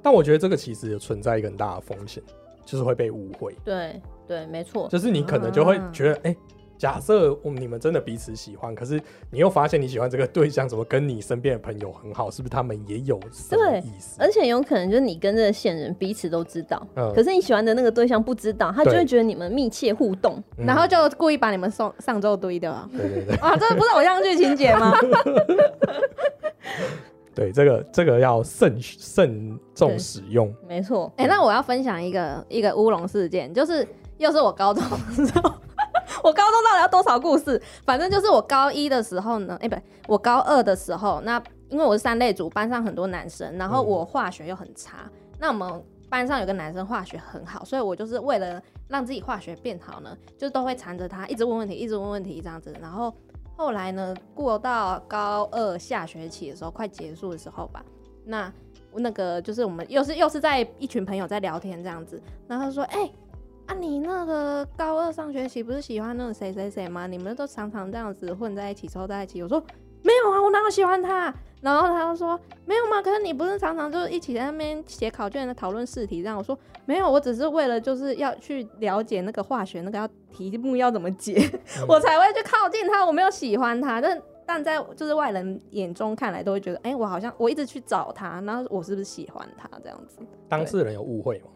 [0.00, 2.22] 但我觉得这个其实有存在一个很大的风险，
[2.64, 4.88] 就是会被误会，对对，没错。
[4.88, 6.36] 就是你可能就会啊觉得，哎、
[6.78, 8.98] 假设我们你们真的彼此喜欢，可是
[9.30, 14.16] 你又发现你喜欢这个对象怎么跟你身边的朋友很好，是不是他们也有什么对意思？
[14.20, 20.42] 而且有可能就是你跟这个线人彼此都知道，嗯可是你喜欢的那个对象不知道，他就对会觉得你们密切互动。
[20.56, 24.92] 嗯然后就故意把你们送上周堆掉啊，对对对 啊，这不是偶像剧情节吗？
[27.34, 30.52] 对，这个这个要慎慎重使用。
[30.68, 33.86] 没错，哎、那我要分享一个一个乌龙事件，就是
[34.18, 35.54] 又是我高中的时候，
[36.22, 37.60] 我高中到底要多少故事？
[37.84, 53.12] 反正就是我高一的时候呢，哎、不对，我高二的时候，那因为我是三类组，班上很多男生，然后嗯我化学又很差，那我们班上有个男生化学很好，所以我就是为了让自己化学变好呢，就都会缠着他，一直问问题，一直问问题这样子，然后。
[53.60, 57.84] 后来呢，过到高二下学期的时候，快结束的时候吧，
[58.24, 58.52] 那
[58.92, 63.10] 那个就是我们又是又是在一群朋友在聊天这样子，然后他说：“哎、
[63.68, 67.06] 啊，你那个高二上学期不是喜欢那个谁谁谁吗？
[67.06, 69.62] 你们都常常这样子混在一起，凑在一起。”我说
[70.02, 73.02] ：“没有啊，我哪有喜欢他？”然后他就说：“没有吗？
[73.02, 81.34] 可是你不是常常就是一起在那边写考卷、讨论试题这样？”我说：“没有，我只是为了就是要去了解那个化学那个要题目要怎么解，
[81.86, 83.04] 我才会去靠近他。
[83.04, 90.20] 我没有喜欢他，但但在就是外人眼中看来都会觉得，哎、我好像我一直去找他，然后我是不是喜欢他这样子？
[90.48, 91.50] 当事人有误会吗？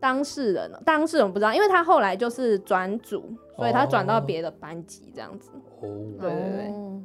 [0.00, 0.80] 当事人呢？
[0.84, 3.24] 当事人不知道，因为他后来就是转组，
[3.56, 5.50] 所以他转到别的班级这样子。
[5.80, 5.88] 哦，
[6.20, 7.02] 对对对哦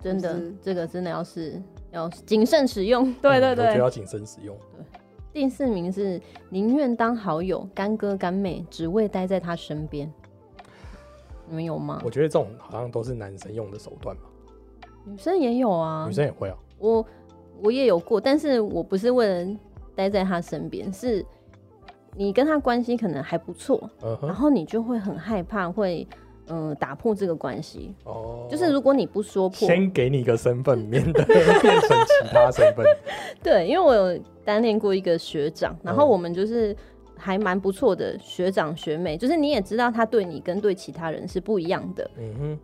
[0.00, 3.10] 真的就是，这个真的要是要谨慎使用。
[3.22, 4.54] 对对对，嗯我觉得要谨慎使用。
[4.76, 4.84] 对
[5.32, 10.12] 第四名是宁愿当好友、干哥干妹，只为待在他身边。
[11.48, 12.10] 你们有吗我？
[12.10, 14.22] 觉得这种好像都是男生用的手段吧，
[15.04, 16.56] 女生也有啊女，生也会啊。
[16.78, 17.06] 我
[17.62, 19.58] 我也有过，但是我不是为了
[19.94, 21.24] 待在他身边，是
[22.16, 23.90] 你跟他关系可能还不错，
[24.22, 26.06] 然后你就会很害怕会
[26.48, 27.94] 嗯、呃打破这个关系。
[28.04, 32.84] 哦，就是如果你不说破，先给你一个身份，免得 变成其他身份。
[33.42, 36.76] 对，因为我有单恋过一个学长，然后嗯我们就是
[37.16, 42.58] 还蛮不错的学长学妹，就是你也知道他对你跟对其他人是不一样的，嗯哼，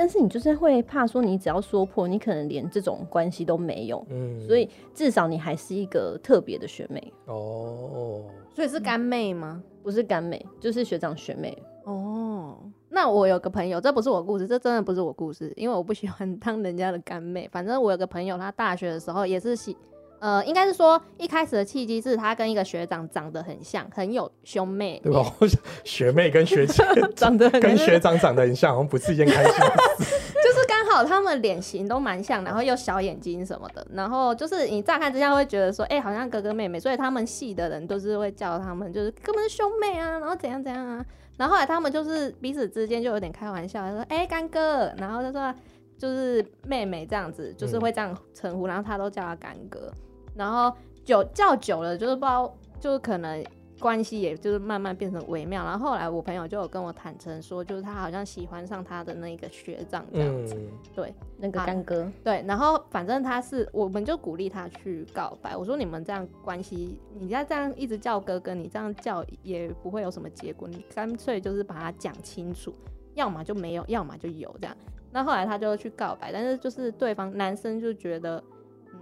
[0.00, 9.62] 但是你就是会怕说你只要说破，你可能连这种关系都没有，嗯，所以至少你还是一个特别的学妹，哦，所以是干妹吗？
[9.82, 11.54] 不是干妹，就是学长学妹。
[11.84, 12.56] 哦，
[12.88, 17.46] 那我有个朋友，这不是我故事，这真的不是我故事，因为我不喜欢当人家的干妹。
[17.52, 19.76] 反正我有个朋友，他大学的时候也是喜，
[20.20, 25.34] 呃，应该是说一开始的契机是他跟一个学长长得很像，很有兄妹对吧？
[25.82, 26.84] 学妹跟学姐
[27.16, 30.14] 长得很跟学长长得很像，好像不是一件开心的事。
[30.40, 41.04] 就是刚好他们脸型都蛮像，然后又小眼睛什么的，然后就是你乍看之下会觉得说，哎、好像哥哥妹妹，所以他们系的人都是会叫他们就是根本是兄妹啊，然后怎样怎样啊，
[41.38, 45.54] 然后后来他们就是彼此之间就有点开玩笑，说，哎、干哥，然后就说
[45.96, 49.92] 就是妹妹这样子，就是会这样称呼，然后他都叫他干哥，
[50.40, 50.76] 然后。
[51.02, 53.42] 久叫久了，就是不知道，就是可能
[53.80, 55.64] 关系也就是慢慢变成微妙。
[55.64, 60.54] 然后后来我朋友就有跟我坦诚说，就是他好像喜欢上他的那个学长这样子。
[60.54, 65.56] 嗯，对那个干哥，对，然后反正他是，我们就鼓励他去告白。
[65.56, 72.72] 我说你们这样关系，你要这样一直叫哥哥，你这样叫也不会有什么结果，你干脆就是把它讲清楚，
[73.14, 74.76] 要么就没有，要么就有这样。
[75.10, 78.40] 那后来他就去告白，但是就是对方男生就觉得，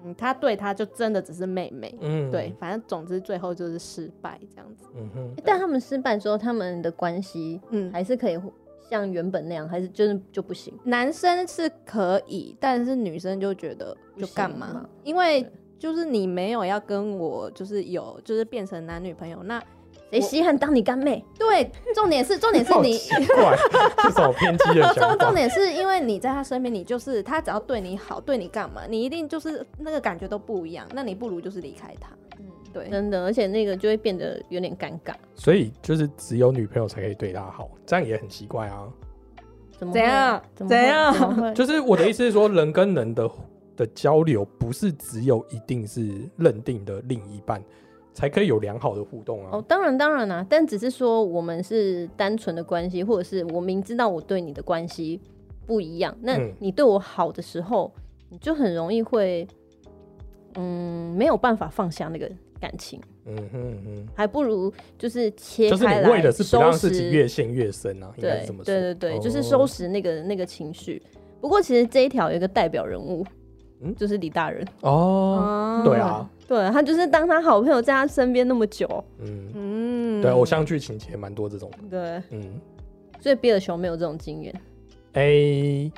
[0.04, 4.84] 嗯，他对他就真的只是妹妹，嗯对，，反正总之最后就是失败这样子。
[4.96, 8.38] 嗯哼，但他们失败之后，他们的关系嗯，还是可以
[8.88, 10.72] 像原本那样，还是就是就不行？
[10.84, 14.88] 男生是可以，但是女生就觉得就干嘛嘛？
[15.04, 15.44] 因为
[15.78, 19.62] 就是你没有要跟我就是有就是变成男女朋友，那
[20.10, 21.24] 谁稀罕当你干妹？
[21.38, 22.96] 对，重点是 重点是好你。
[22.96, 23.56] 奇怪，
[24.02, 25.34] 这种偏激的想 重重。
[25.34, 30.86] 点是因为你在他身边，你就是他只要对你好，对你干嘛，你一定就是那个感觉都不一样。
[30.94, 32.10] 那你不如就是离开他。
[32.38, 35.12] 嗯，对，真的，而且那个就会变得有点尴尬。
[35.34, 38.88] 所以就是只有女朋友才可以对他好，这样也很奇怪啊。
[39.78, 43.30] 怎么怎样怎么怎样就是我的意思是说，人跟人的
[43.76, 47.62] 的交流不是只有一定是认定的另一半
[48.18, 49.50] 才可以有良好的互动啊。
[49.52, 55.20] 哦，当然当然啦、但只是说我们是单纯的关系，或者是我明知道我对你的关系
[55.64, 57.92] 不一样，那嗯你对我好的时候，
[58.28, 59.46] 你就很容易会，
[60.56, 62.28] 嗯，没有办法放下那个
[62.58, 68.44] 感情，嗯哼嗯哼，还不如就是切就是开来，你为的是不让自己越陷越深啊，对。
[68.64, 71.00] 对对对，就是哦收拾那个那个情绪。
[71.40, 73.24] 不过其实这一条有一个代表人物，
[73.80, 73.94] 嗯？
[73.94, 74.66] 就是李大人。
[74.80, 82.60] 哦，对啊，对他就是当他好朋友在他身边那么久，嗯，嗯，对，偶像剧情节蛮多这种，对，嗯，
[83.20, 84.54] 所以比尔熊没有这种经验。
[85.14, 85.90] 哎，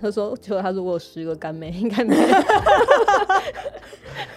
[0.00, 2.22] 他说，结果他如果有十个干妹，应该没有。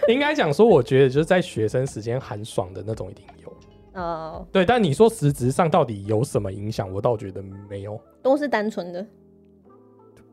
[0.09, 7.97] 应该讲说，我觉得就是在学生时间寒爽的那种一定有，哦，对，但你说实质上到底有什么影响，我倒觉得没有。
[8.21, 9.05] 都是单纯的，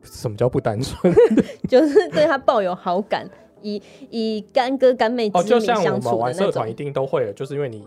[0.03, 1.13] 什么叫不单纯？
[1.67, 3.27] 就是对他抱有好感，
[3.61, 6.73] 以以干哥干妹哦，之名就像我相处的们玩社那团一。
[6.73, 7.85] 定都会的，就是因为你，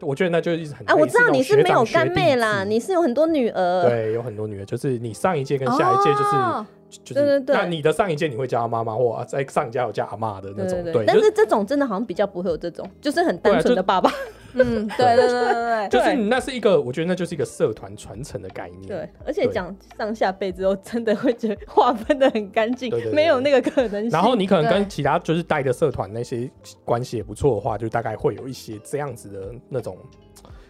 [0.00, 3.82] 我觉得那就是一直很啊，我知道你是没有干妹啦，你是有很多女儿。
[3.88, 14.10] 对，有很多女儿，就是你上一届跟下一届就是、哦就是，对对对那你的上一届你会叫她妈妈，或啊在上一届有叫阿妈的那种，对对对，但是这种真的好像比较不会有这种，就是很单纯的爸爸。
[14.58, 18.86] 嗯，对对对对对， 就是你那是一个，我觉得那就是一个社团传承的概念。
[18.86, 24.10] 对，而且对讲上下辈之后，真的会觉得划分的很干净没有那个可能性。
[24.10, 26.50] 然后你可能跟其他就是带的社团那些
[26.86, 29.94] 关系也不错的话，就大概会有一些这样子的那种。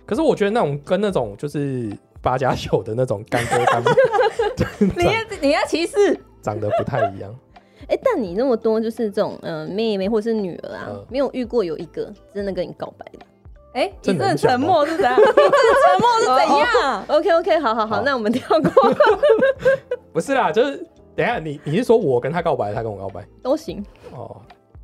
[0.04, 1.88] 可是我觉得那种跟那种就是
[2.22, 3.90] 八加九的那种干哥干妹
[4.96, 7.34] 你要你要歧视，长得不太一样。
[7.88, 13.18] 哎、但你那么多就是这种嗯、呃妹妹或是女儿啊，嗯没有遇过有一个真的跟你告白的。
[13.74, 15.14] 哎，这你这沉默是怎样？
[15.20, 18.70] 你这个沉默是怎样？OK OK，好好好，那我们跳过
[20.12, 23.24] 不是啦，就是等下你你是说我跟他告白，他跟我告白？
[23.42, 23.84] 都行。
[24.14, 24.34] 哦，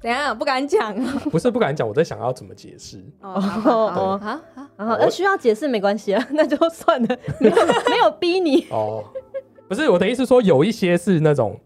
[0.02, 0.36] 怎样？
[0.36, 0.94] 不敢讲
[1.30, 3.02] 不是不敢讲，我在想要怎么解释。
[3.20, 7.56] 哦，好好好哦好好，我然后呃需要解释没关系啊，那就算了，没有
[7.88, 8.66] 没有逼你。
[8.70, 9.04] 哦，
[9.68, 11.58] 不是我的意思说，有一些是那种，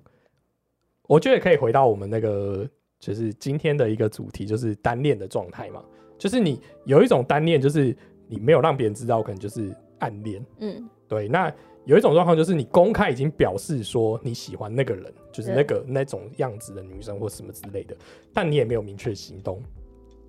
[1.08, 2.68] 我觉得可以回到我们那个，
[3.00, 5.82] 就是今天的一个主题，就是单恋的状态嘛。
[6.18, 7.96] 就是你有一种单恋，就是
[8.28, 10.44] 你没有让别人知道，可能就是暗恋。
[10.60, 11.52] 嗯，对，那
[11.86, 17.96] 有一种状况就是你公开已经表示说你喜欢那个人，就是那个那种样子的女生或什么之类的，
[18.34, 19.62] 但你也没有明确行动，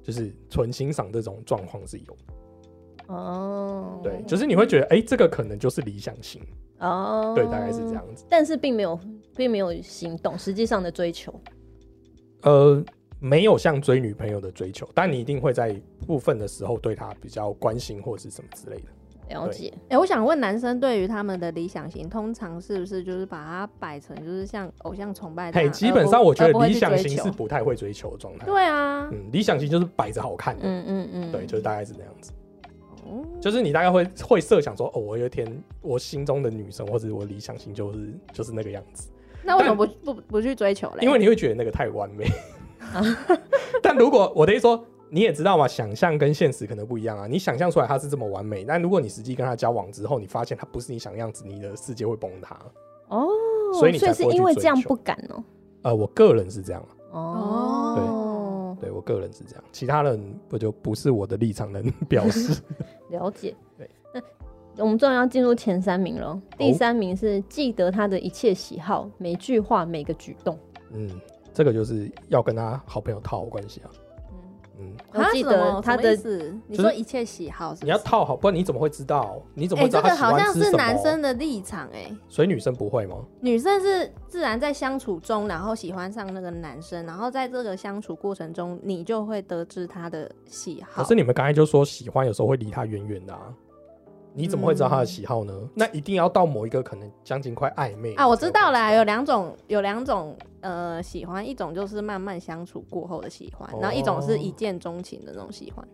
[0.03, 2.17] 就是纯欣赏这种状况是有。
[3.07, 6.41] 哦，对，就是你会觉得，哎、这个可能就是理想型。
[6.79, 7.93] 哦，对，大概是这。
[7.93, 8.23] 样子。
[8.29, 8.99] 但是并没有，
[9.35, 11.33] 并没有行动，实际上的追求。
[12.43, 12.83] 呃，
[13.19, 15.73] 没有像追女朋友的追求，但你一定会在
[16.05, 18.89] 部分的时候对她比较关心或是什么之类的。
[19.29, 28.45] 了解，哎、我想问男生对于他们的理想型，通常是不是就是把它摆成就是像偶像崇拜这嘿，基本上我觉得理想型是不太会追求的状态。
[28.45, 32.31] 对啊，嗯，理想型就是摆着好看的，嗯嗯嗯，对，就是大概是那样子。
[33.05, 35.47] 哦就是你大概会会设想说，哦，我有一天
[35.81, 39.09] 我心中的女生或者我理想型就是就是那个样子，
[39.43, 40.97] 那为什么不不不去追求嘞？
[41.01, 42.25] 因为你会觉得那个太完美。
[43.81, 47.27] 但如果我的意思说，你也知道嘛，想象跟现实可能不一样啊。
[47.27, 52.59] 你想象出来他是这么完美，但如果你实际跟他交往之后，你发现他不是你想的样子，你的世界会崩塌。
[53.07, 53.27] 哦，
[53.73, 55.43] 所以是因为这样不敢哦。
[55.83, 62.61] 呃，我个人是这样，哦，对我个人是这样，其他人不就不是我的立场能表示。
[63.09, 63.55] 了解。
[63.77, 63.89] 对，
[64.75, 66.37] 那我们终于要进入前三名了。
[66.57, 70.59] 第三名是记得他的一切喜好，每句话、每个举动。
[70.91, 71.09] 嗯，
[71.53, 73.89] 这个就是要跟他好朋友套好关系啊。
[74.79, 77.85] 嗯，嗯，啊我记得他的意思你就是说一切喜好是是？
[77.85, 79.41] 你要套好，不然你怎么会知道？
[79.53, 80.63] 你怎么哎、会知道他喜这个好欢吃什么？
[80.63, 83.17] 像是男生的立场哎、所以女生不会吗？
[83.41, 91.01] 女生是自然在相处中，然后喜欢上那个男生，然后在这个相处过程中，你就会得知他的喜好。
[91.01, 93.53] 可是你们刚才就说喜欢有时候会离他远远的啊，
[94.37, 95.53] 你怎么会知道他的喜好呢？
[95.73, 105.85] 那一定要到某一个可能将近快暧昧啊，我知道了，有两种，有两种呃喜欢，一种就是慢慢相处过后的喜欢，然后一种是一见钟情的那种喜欢。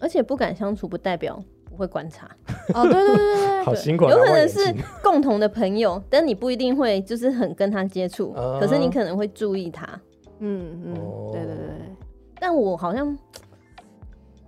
[0.00, 2.30] 而且不敢相处不代表不会观察，
[2.72, 4.72] 哦，对对对对 对，好辛苦啊，有可能是
[5.02, 9.84] 共同的朋友，但你不一定会就是很跟他接触，啊可是你可能会注意他。
[10.38, 11.66] 嗯嗯，哦对对对。
[12.38, 13.18] 但我好像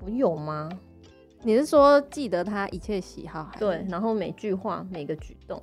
[0.05, 0.69] 我有吗？
[1.43, 3.61] 你是说记得他一切喜好还是？
[3.61, 5.61] 对，，然后每句话每个举动，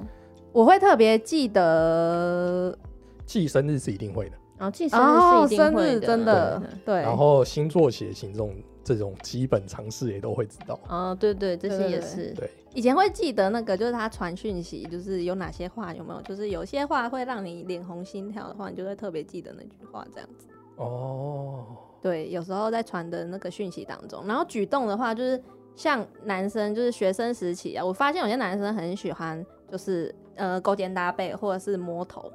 [0.51, 2.77] 我会特别记得
[3.25, 10.79] 记生日是一定会的，然后记生哦，日是一定生日会的，真的对，然后星座血型这种这种基本常识也都会知道。
[10.87, 12.33] 啊，对对，这些也是。
[12.33, 20.47] 对，以前会记得那个，就是他传讯息，就是有哪些话有没有，就是有些话会让你脸红心跳的话，你就会特别记得那句话这样子。
[20.77, 21.65] 哦，
[22.01, 25.41] 对，有时候在传的那个讯息当中，然后举动的话，就是
[25.77, 32.29] 像男生，就是学生时期啊，我发现有些男生很喜欢，就是呃勾肩搭背或者是摸头，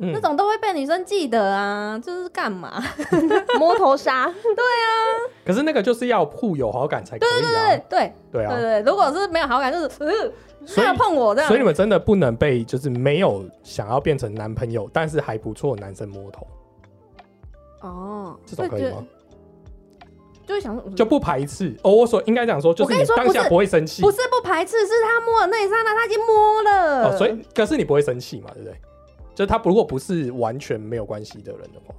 [0.00, 2.82] 嗯那种都会被女生记得啊，就是干嘛？
[3.58, 4.90] 摸头杀， 对啊
[5.46, 7.82] 可是那个就是要互有好感才可以对对。
[7.88, 10.10] 对对啊，对对，如果是没有好感，就是呃，
[10.66, 11.48] 所以不要碰我这样。
[11.48, 16.46] 所以你们真的不能被就是没有想要变成男朋友，但是还不错的男生摸头，
[17.82, 19.04] 哦，这种可以吗？
[20.46, 21.92] 就会想说，就不排斥哦。
[21.92, 27.08] 我所应该讲说，就是你当下不会生气不是不排斥，是他摸的那一刹那，他已经摸了。
[27.08, 28.76] 哦，所以可是你不会生气嘛，对不对？
[29.34, 31.94] 就是他如果不是完全没有关系的人的话，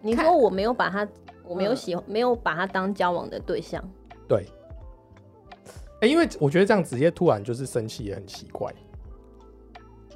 [0.00, 1.06] 你说我没有把他，
[1.44, 3.82] 我没有喜欢，没有把他当交往的对象，
[4.26, 4.44] 对。
[6.02, 8.70] 哎、因为我觉得这样直接突然就是生气也很奇怪。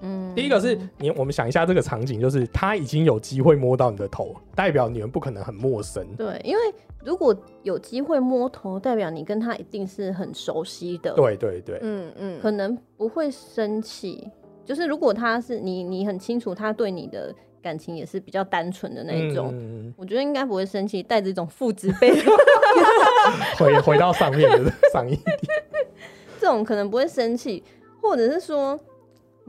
[0.02, 6.06] 嗯，第一个是你，我们想一下这个场景，就是他已经有机会摸到你的头，代表你们不可能很陌生。
[6.16, 6.62] 对，因为
[7.04, 14.28] 如果有机会摸头，代表你跟他一定是很熟悉的，，对对对，嗯嗯，可能不会生气。
[14.64, 19.92] 就是如果他是你，你很清楚他对你的感情也是比较单纯的那一种，嗯。
[19.96, 22.12] 我觉得应该不会生气，带着一种父子辈
[23.58, 25.38] 回回到上面的上一点，
[26.38, 27.62] 这种可能不会生气，
[28.00, 28.78] 或者是说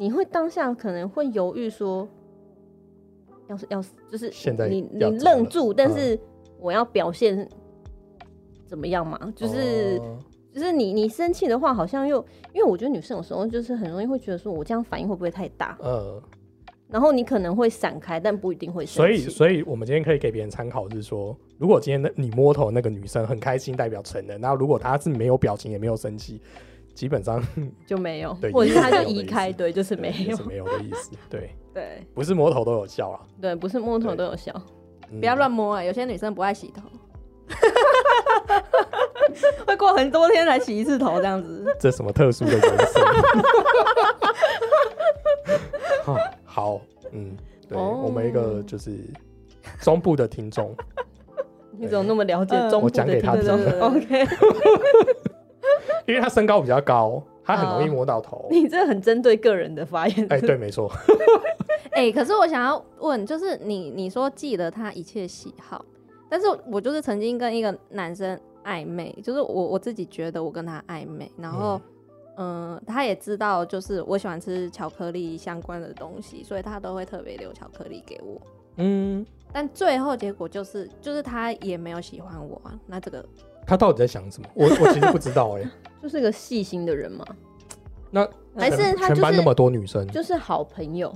[0.02, 2.08] 你会当下可能会犹豫说，
[3.47, 6.20] 要是要是就是现在你你愣住，但嗯是
[6.60, 7.47] 我要表现
[8.66, 9.32] 怎么样嘛？
[9.36, 10.18] 就是、哦
[10.52, 12.18] 就是你你生气的话，好像又
[12.52, 16.20] 因为我觉得女生有时候就是很容易会觉得说我这样反应会不会太大，呃，
[16.89, 19.18] 然后你可能会闪开，但不一定会生所以。
[19.20, 26.41] 所以我们今天可以给别人参考，是说，如果今天的你摸头那个女生很开心，代表成人；那如果她是没有表情也没有生气，
[26.93, 27.41] 基本上
[27.87, 28.35] 就没有。
[28.41, 30.37] 对，或者是他就移开，思对，就是没有。
[30.45, 31.11] 没有的意思。
[31.29, 32.05] 对， 对。
[32.13, 34.53] 不是摸头都有效啊，对，不是摸头都有效。
[35.09, 35.19] 嗯。
[35.19, 36.81] 不要乱摸啊，有些女生不爱洗头，
[39.65, 41.65] 会过很多天才洗一次头这样子。
[41.79, 43.03] 这什么特殊的人生？
[46.05, 46.81] 哦好，
[47.11, 47.35] 嗯，
[47.67, 48.01] 对、哦。
[48.03, 48.97] 我们一个就是
[49.81, 50.75] 中部的听众，
[51.77, 53.57] 你怎么那么了解嗯中部的我讲给他听众？
[53.57, 53.65] 听。
[53.65, 54.25] 对对对？OK，
[56.06, 58.47] 因为他身高比较高，他很容易摸到头。
[58.49, 60.28] 你这很针对个人的发言。
[60.30, 60.91] 哎、对，没错，
[61.91, 65.84] 哎、可是我想要问，就是你你说记得他一切喜好，
[66.30, 71.80] 但是我就是曾经跟一个男生暧昧，就是我我自己觉得我跟他暧昧，然后
[72.38, 78.41] 嗯、他也知道就是我喜欢吃巧克力相关的东西，所以他都会特别留巧克力给我。
[78.78, 82.80] 嗯，但最后结果就是，就是他也没有喜欢我啊。
[82.88, 83.24] 那这个
[83.66, 84.47] 他到底在想什么？
[84.53, 85.64] 我我其实不知道哎、
[86.01, 87.26] 就是个细心的人嘛，
[88.09, 91.14] 那还是全他就是全班那么多女生，就是好朋友。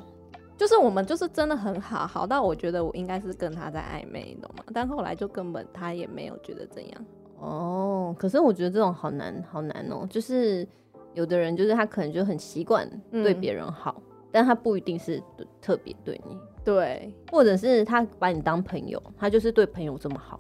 [0.58, 4.64] 就是我们就是真的很好，好到我觉得我应该是跟他在暧昧，你懂吗？
[4.74, 7.06] 但后来就根本他也没有觉得怎样。
[7.40, 10.08] 哦，可是我觉得这种好难，好难哦。
[10.10, 10.66] 就是
[11.14, 20.40] 有的人就是他可能就很习惯对嗯别人好，但他不一定是对特别对你，对，或者是他把你当朋友，他就是对朋友这么好。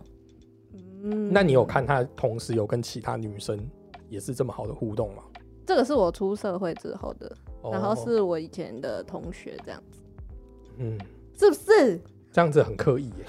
[1.06, 3.60] 嗯那你有看他同时有跟其他女生
[4.10, 5.24] 也是这么好的互动吗？
[5.66, 7.32] 这个是我出社会之后的，
[7.72, 9.99] 然后哦是我以前的同学这样子，
[10.78, 10.97] 嗯，
[11.38, 11.99] 是不是？
[12.32, 13.26] 这样子很刻意耶。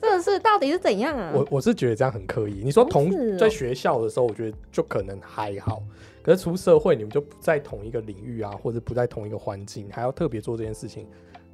[0.00, 1.32] 这个是到底是怎样啊？
[1.34, 2.62] 我我是觉得这样很刻意。
[2.64, 5.82] 你说哦同、是哦在学校的时候，我觉得就可能还好，
[6.22, 11.06] 可是出社会你们就不在同一个领域啊，或者不在同一个环境，还要特别做这件事情，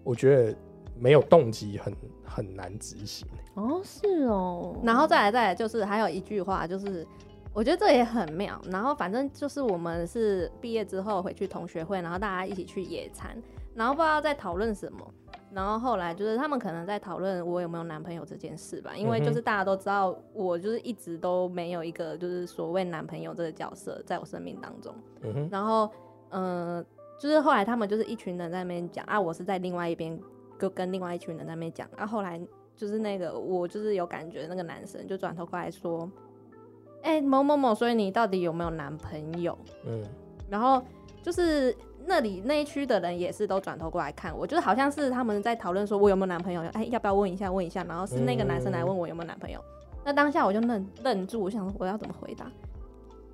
[0.03, 0.55] 我觉得
[0.99, 3.26] 没有动机很很难执行。
[3.55, 7.07] 哦，是哦，然后再来再来就是还有一句话，就是
[7.53, 8.61] 我觉得这也很妙。
[8.70, 13.36] 然后反正就是我们是毕业之后回去同学会，然后大家一起去野餐，
[13.74, 14.99] 然后不知道在讨论什么。
[15.53, 24.92] 然后后来就是他们可能在讨论我有没有男朋友这件事吧，因为就是大家都知道我就是一直都没有一个就是所谓男朋友这个角色在我生命当中。
[25.22, 25.88] 嗯哼，然后
[26.30, 26.84] 嗯、呃
[27.20, 30.18] 就是后来他们就是一群人在那边讲啊，我是在另外一边
[30.59, 32.40] 跟跟另外一群人在那边讲啊，后后来
[32.76, 36.11] 就是那个我就是有感觉那个男生就转头过来说，
[37.02, 39.57] 哎、某某某，所以你到底有没有男朋友？
[39.86, 40.02] 嗯，
[40.48, 40.82] 然后
[41.22, 41.76] 就是
[42.07, 49.59] 那里那一区的人也是都转头过来看我，就是好像是他们在讨论说我有没有男朋友，哎，要不要问一下问一下，然后是那个男生来问我有没有男朋友。
[50.05, 52.50] 那当下我就愣愣住，我想我要怎么回答，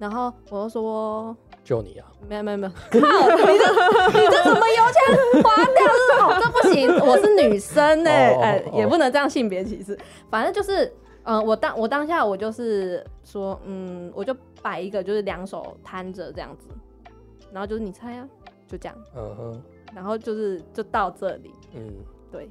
[0.00, 5.86] 然后我就说就你啊，没有没有没有， 靠，你这你这怎么油钱花掉？
[6.08, 8.72] 这好，这不行，我是女生哎、哦。
[8.78, 9.96] 也不能这样性别歧视。
[10.30, 10.90] 反正就是，
[11.24, 16.66] 嗯、我当我当下我就是说，嗯，我就摆一个就是两手摊着这样子，
[17.52, 18.26] 然后就是你猜啊，
[18.66, 19.62] 就这样，嗯哼，
[19.94, 21.92] 然后就是就到这里，嗯，
[22.32, 22.48] 对。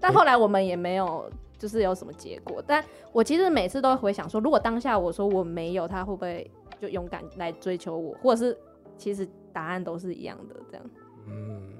[0.00, 2.82] 但后来我们也没有就是有什么结果，但
[3.12, 6.50] 我其实每次都会回想说，如果当下我说我没有，他会不会
[6.80, 8.56] 就勇敢来追求我，或者是
[8.96, 10.90] 其实答案都是一样的这样。
[11.26, 11.72] 嗯，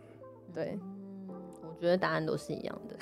[0.53, 0.79] 对，
[1.29, 1.29] 嗯
[1.63, 2.97] 我觉得答案都是一样的，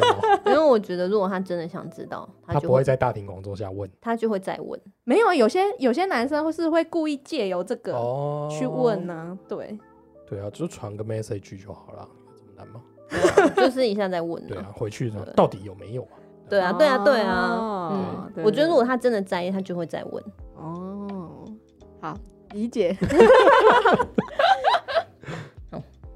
[0.46, 4.80] 因为我觉得如果他真的想知道，他他不会在大庭广众下问他就会再问。
[5.04, 9.76] 没有有些有些男生会是会故意借由这个哦，去问呢、对，
[10.26, 12.82] 对啊，就传个 message 就好了，有这么难吗？
[13.56, 16.14] 就是一下再问、对啊，回去到底有没有啊？
[16.48, 17.90] 对啊，对啊，对哦啊。
[17.92, 20.24] 嗯，对我觉得如果他真的在意，他就会再问。
[22.00, 22.18] 哦，好
[22.52, 22.96] 理解。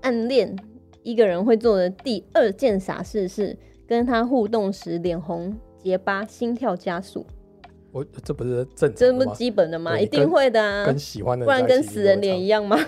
[0.02, 0.54] 暗恋
[1.02, 3.56] 一个人会做的第二件傻事是
[3.86, 7.26] 跟他互动时脸红、结巴、心跳加速，
[7.90, 9.34] 我这不是正这不常的吗？
[9.34, 9.98] 基本的吗？
[9.98, 12.62] 一定会的啊跟，喜欢的不然跟死人脸一样。
[12.62, 12.78] 样吗？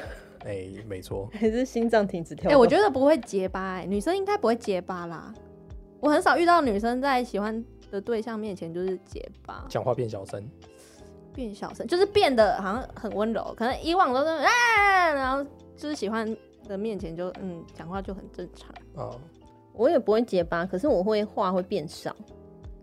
[0.45, 2.61] 哎，没错，还是心脏停止跳哎、动？
[2.61, 5.33] 我觉得不会结巴、哎，女生应该不会结巴啦。
[6.01, 10.47] 我很少遇到女生在喜欢的对象面前就是结巴，讲话变小声，
[11.37, 13.55] 变小声，就是变得好像很温柔。
[13.57, 15.45] 可能以往都是啊，然后
[15.77, 18.71] 就是喜欢的面前就嗯，讲话就很正常。
[18.97, 19.15] 啊，
[19.75, 22.17] 我也不会结巴，可是我会话会变少，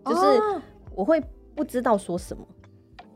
[0.05, 0.61] 就是哦
[0.95, 1.21] 我会
[1.55, 2.45] 不知道说什么。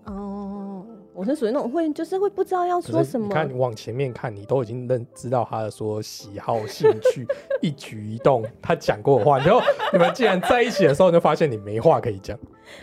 [0.06, 3.28] 哦，我是属于那种会就是会不知道要可说什么。
[3.28, 7.28] 你看，你往前面看，你都已经认知道他的说喜好、兴趣、
[7.62, 9.38] 一举一动，他讲过的话。
[9.38, 9.62] 然后
[9.94, 12.40] 你们既然在一起的时候，你就发现你没话可以讲。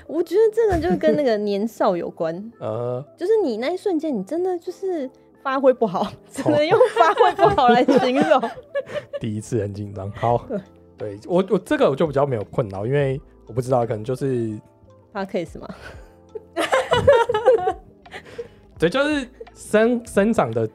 [0.06, 5.10] 我觉得这个就跟那个年少有关， 呃，就是你那一瞬间，你真的就是
[5.42, 8.50] 发挥不好，只能用发挥不好来形容。
[9.20, 10.10] 第一次很紧张。
[10.12, 10.46] 好
[10.96, 14.58] 对，我我这个我就比较没有困扰，因为我不知道，可能就是
[15.12, 15.68] 发 case 嘛，
[18.78, 20.68] 对，就是生生长的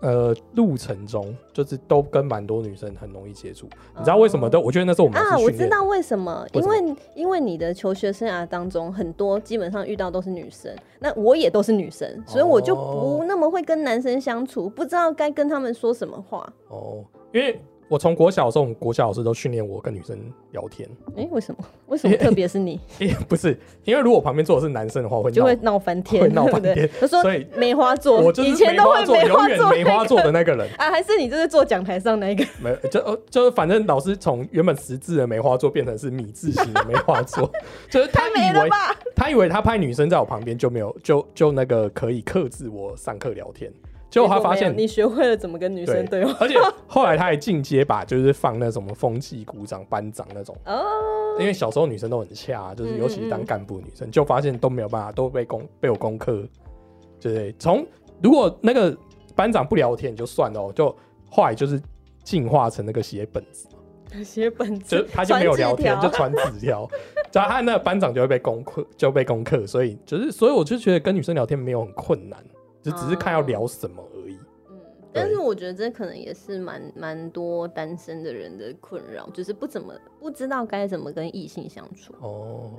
[0.00, 3.66] 呃路程中，就是都跟蛮多女生很容易接触。
[3.96, 4.60] 你知道为什么都？
[4.60, 16.52] 我觉得那是我们啊，我知道为什么，因为因为你的求学生涯当中，很多基本上遇到都是女生，那我也都是女生，所以我就哦不那么会跟男生相处，不知道该跟他们说什么话。
[16.68, 20.18] 哦，因为我从国小的时候，我们国小老师都训练我跟女生
[20.52, 20.88] 聊天。
[21.16, 21.64] 哎、为什么？
[21.86, 30.68] 为什么特别是你诶、 不是，因为如果旁边坐的是男生的话，会就 会闹翻天，会闹翻天他说所以梅花座，我以前都会梅花座，梅永远梅花座的那个人。
[30.78, 32.44] 啊，还是你就是坐讲台上那一个？
[32.62, 37.50] 没，就呃就是反正老师从原本十字的梅花座变成是米字形的梅花座，
[37.90, 38.68] 就是他以为？
[39.14, 43.72] 他以为他拍女生在我旁边就没有就就那个可以克制我上课聊天，
[44.14, 46.36] 结果他发现你学会了怎么跟女生对话。
[46.40, 46.54] 而且
[46.86, 50.84] 后来他还进阶把就是放那什么风气鼓掌、班长那种，哦。
[51.40, 56.46] 因为小时候女生都很恰，就是嗯尤其是当干部女生，就发现都没有办法，都被攻被我攻克，
[57.20, 57.84] 对，从
[58.22, 58.96] 如果那个
[59.34, 60.94] 班长不聊天也就算了哦，就
[61.28, 61.82] 后来就是
[62.22, 63.66] 进化成那个写本子。
[64.24, 66.88] 写本子，就他就没有聊天，就传纸传纸条，
[67.32, 72.38] 然后他那个班长就会被攻克，就被攻克，所以就是，所以我就觉得跟女生聊天没有很困难，
[72.84, 74.38] 就只是看要聊什么而已。
[74.70, 74.78] 嗯，
[75.12, 82.12] 但是我觉得这可能也是蛮蛮多单身的人的困扰，就是不怎么不知道该怎么跟异性相处。
[82.20, 82.72] 哦，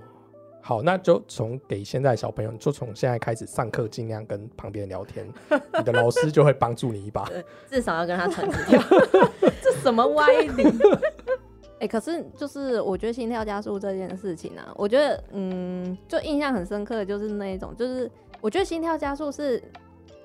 [0.62, 5.28] 好，那就从给现在小朋友，就从现在开始上课，尽量跟旁边人聊天，
[5.78, 7.30] 你的老师就会帮助你一把。
[7.68, 8.82] 至少要跟他传纸条。
[9.62, 10.64] 这什么歪理？
[11.78, 18.10] 哎、可是就是我觉得心跳加速这件事情啊，我觉得嗯，就印象很深刻的就是那一种，就是
[18.42, 19.62] 我觉得心跳加速是，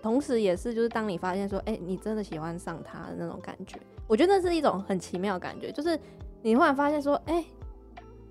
[0.03, 5.99] 同时也是就是当你发现说，哎、你真的喜欢上他的那种感觉，我觉得那是一种很奇妙的感觉，就是
[6.43, 7.45] 你突然发现说，哎、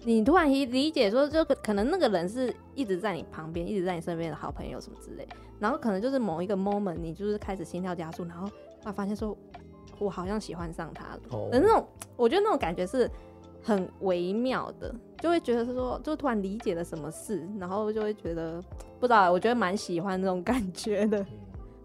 [0.04, 5.28] 你突然一理解说，就可可能那个人是一直在你旁边，一直在你身边的好朋友什么之类，
[5.60, 9.38] 然后可能就是某一个 moment，你就是开始心跳加速，然后突然发现说，
[10.00, 11.20] 我好像喜欢上他了。
[11.32, 13.10] 哦的那种，我觉得那种感觉是
[13.62, 18.60] 很微妙的，就会觉得是说，就突然理解了什么事，然后就会觉得
[19.00, 21.26] 不知道，我觉得蛮喜欢那种感觉的。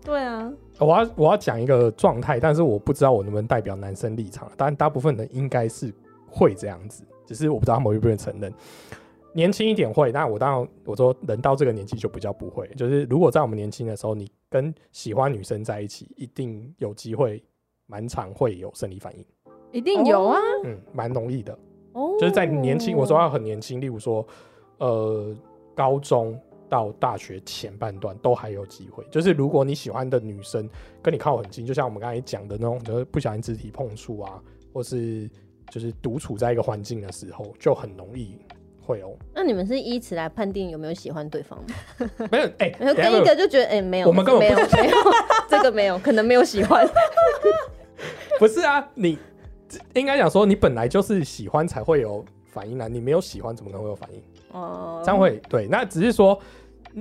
[0.04, 5.92] 对啊，我要我要讲一个状态，但是我不知道我能不能代表男生立场，但大部分人应该是
[6.28, 8.52] 会这样子，只是我不知道他们会不会承认。
[9.32, 17.42] 年轻一点会，那我当然我说人到这个年纪就比较不会，就是如果在我们年轻的时候，你跟喜欢女生在一起，一定有机会，
[17.86, 19.24] 蛮常会有生理反应，
[19.72, 20.38] 一定有啊。
[20.64, 21.52] 嗯，蛮容易的。
[21.94, 24.24] 哦就是在年轻，我说要很年轻，例如说，
[24.78, 25.34] 呃，
[25.74, 26.38] 高中
[26.74, 29.06] 到大学前半段都还有机会。
[29.08, 30.68] 就是如果你喜欢的女生
[31.00, 35.30] 跟你靠很近，就像我们刚才讲的那种，就是不小心肢体碰触啊，或是
[35.70, 38.36] 就是独处在一个环境的时候，就很容易
[38.84, 39.14] 会哦。
[39.32, 42.10] 那你们是依此来判定有没有喜欢对方吗？
[42.32, 44.96] 没有，哎、然后等下跟一个就觉得哎、没有，我们根本没有没有
[45.48, 46.84] 这个没有，可能没有喜欢。
[48.40, 49.16] 不是啊，你
[49.94, 54.20] 应该讲说你本来就是喜欢才会有反应啊，你没有喜欢怎么可能会有反应？
[54.50, 56.36] 哦，这样会对，那只是说。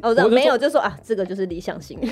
[0.02, 2.00] 哦，我没有就说啊，这个就是理想型。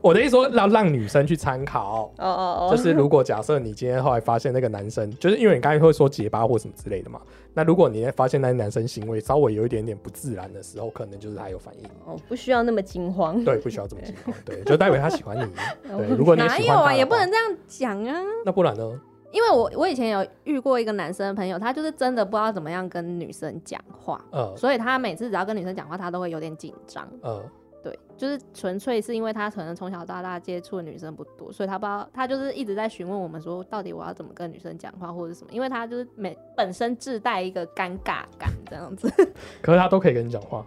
[0.00, 7.20] 我的意思说，要让女生去参考，哦哦哦，就是如果假设你今天后来发现那个男生，就是因为你刚才会说结巴或什么之类的嘛，
[7.52, 13.44] 那如果你发现那个男生行为稍微有一点点不自然的时候，可能就是他有反应，哦，不需要那么惊慌。
[13.44, 15.44] 对，不需要这么惊慌，对，就代表他喜欢你，
[15.84, 16.94] 对，如果你也哪有啊？
[16.94, 18.18] 也不能这样讲啊。
[18.46, 19.00] 那不然呢？
[19.32, 27.08] 因为我我以前有遇过一个男生的朋友，他就是真的不知道怎么样跟女生讲话，呃所以他每次只要跟女生讲话，他都会有点紧张。
[27.22, 27.42] 呃，
[27.82, 39.08] 对，就是纯粹是因为他可能从小到大接触的女生不多，所以他不知道，他就是一直在询问我们说，到底我要怎么跟女生讲话或者什么，因为他就是每本身自带一个尴尬感这样子。
[39.62, 40.64] 可是他都可以跟你讲话，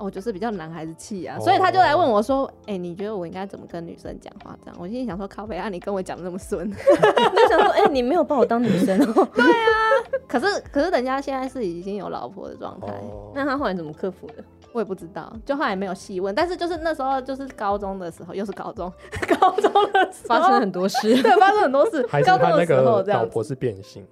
[0.00, 6.70] 我就是比较男孩子气啊，哦所以他就来问我说：“哎、你觉得我应该怎么跟女生讲话？”这样，我心里想说：“靠北啊，你跟我讲的那么顺。
[6.72, 9.28] 就想说，哎、你没有把我当女生哦。
[10.28, 14.44] 可是，可是人家现在是已经有老婆的状态，哦，那他后来怎么克服的？
[14.72, 16.34] 我也不知道，就后来没有细问。
[16.34, 18.92] 但是就是那时候，就是高中的时候，又是高中，
[19.40, 21.22] 高中的时候发生很多事。
[21.22, 22.06] 对发生很多事。
[22.08, 24.06] 还是高中的那个候这样，老婆是变性？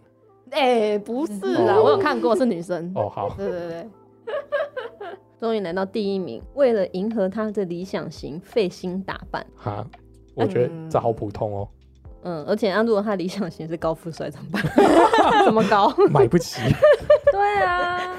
[0.50, 1.34] 哎、不是
[1.66, 2.90] 啦，哦我有看过是女生。
[2.94, 3.90] 哦，好，对对对，
[5.38, 9.46] 终于来到第一名，为了迎合他的理想型，费心打扮。
[9.54, 9.86] 哈，
[10.34, 11.68] 我觉得嗯这好普通哦，
[12.22, 14.62] 嗯，而且啊，如果他理想型是高富帅怎么办？
[15.44, 15.94] 怎么高？
[16.10, 16.60] 买不起，
[17.30, 18.16] 对啊，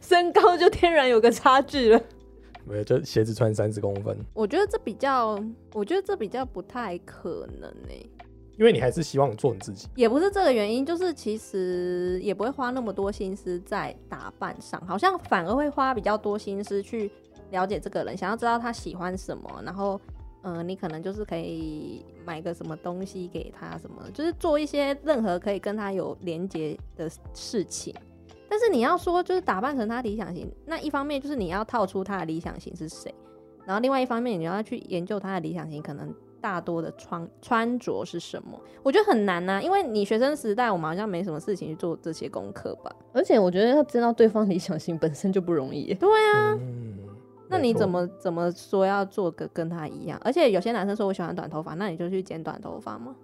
[0.00, 2.00] 身高就天然有个差距了。
[2.64, 5.42] 没有，就鞋子穿三十公分，我觉得这比较，
[5.72, 8.10] 我觉得这比较不太可能呢、
[8.58, 9.88] 因为你还是希望做你自己。
[9.94, 17.10] 也不是这个原因，就是其实也不会花那么多心思在打扮上，好像反而会花比较多心思去
[17.50, 20.00] 了解这个人，想要知道他喜欢什么，然后，
[20.42, 27.94] 嗯，你可能就是可以买个什么东西给他，什么，就是做一些任何可以跟他有连接的事情。
[28.50, 33.14] 但是你要说就是打扮成他理想型，那一方面就是你要套出他的理想型是谁，
[33.66, 38.58] 然后另外一方面你要去研究他的理想型可能大多的穿穿着是什么。
[38.82, 42.94] 我觉得很难呐、因为你学生时代我们好像没什么事情去做这些功课吧？
[43.12, 45.92] 而且我觉得要知道对方理想型本身就不容易。
[45.94, 46.98] 对啊，嗯，
[47.48, 50.18] 那你怎么怎么说要做个跟他一样？
[50.24, 53.14] 而且有些男生说我喜欢短头发，那你就去剪短头发吗？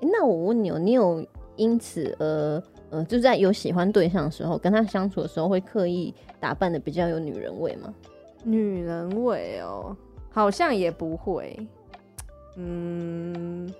[0.00, 1.24] 诶那我问你哦，你有
[1.56, 2.60] 因此呃
[2.90, 7.94] 呃，就在有喜欢对象的时候，跟他相处的时候，会刻意打扮的比较有女人味吗？
[8.42, 9.96] 女人味哦，
[10.30, 11.56] 好像也不会。
[12.56, 13.72] 嗯，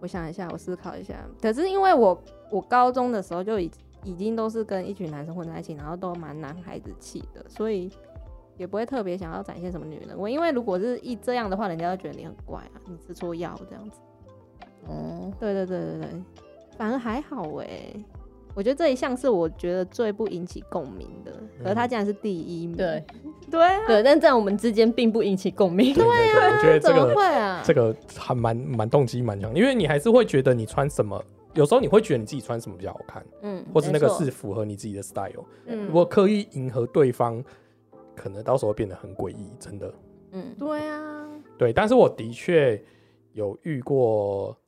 [0.00, 1.14] 我想一下，我思考一下。
[1.40, 3.70] 可是因为我我高中的时候就已
[4.04, 7.90] 已经都是跟一群男生混在一起，然后都蛮男孩子气的，所以
[8.56, 10.32] 也不会特别想要展现什么女人味。
[10.32, 13.98] 因为如果是一这样的话，人家就觉得你很怪啊，你吃错药这样子。
[14.86, 16.22] 哦，对对对对对，
[16.76, 17.94] 反而还好哎。
[18.58, 21.32] 我觉得这一项是我觉得最不引起共鸣的，
[21.62, 22.76] 可是他竟然是第一名。
[22.76, 23.04] 对
[23.48, 25.94] 对啊，对，但在我们之间并不引起共鸣。
[25.94, 27.62] 对对对，我觉得这个会啊？
[27.64, 35.44] 这个还蛮蛮动机蛮强，因为你还是会觉得你穿什么，有时候你会觉得你自己穿什么比较好看，嗯，或是那个是符合你自己的 style。
[35.66, 37.40] 嗯如果刻意迎合对方，
[38.16, 39.94] 可能到时候变得很诡异，真的。
[40.32, 42.82] 嗯，对啊，对，但是我的确
[43.34, 44.58] 有遇过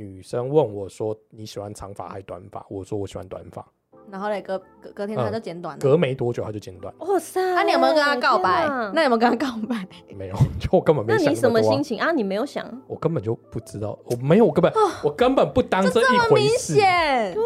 [0.00, 3.62] 女生问我说你喜欢长发还是短发，我说我喜欢短发，
[4.10, 5.78] 然后嘞，隔隔隔天他就剪短了。
[5.78, 8.66] 隔没多久他就剪短，哇塞，那、你有没有跟他告白？
[8.94, 9.86] 那有没有跟他告白？
[10.16, 12.12] 没有，就我根本没想那你什么心情啊？
[12.12, 12.66] 你没有想？
[12.86, 14.72] 我根本就不知道，我没有，我根本、
[15.04, 16.76] 我根本不当这一回明事。
[16.76, 17.36] 显，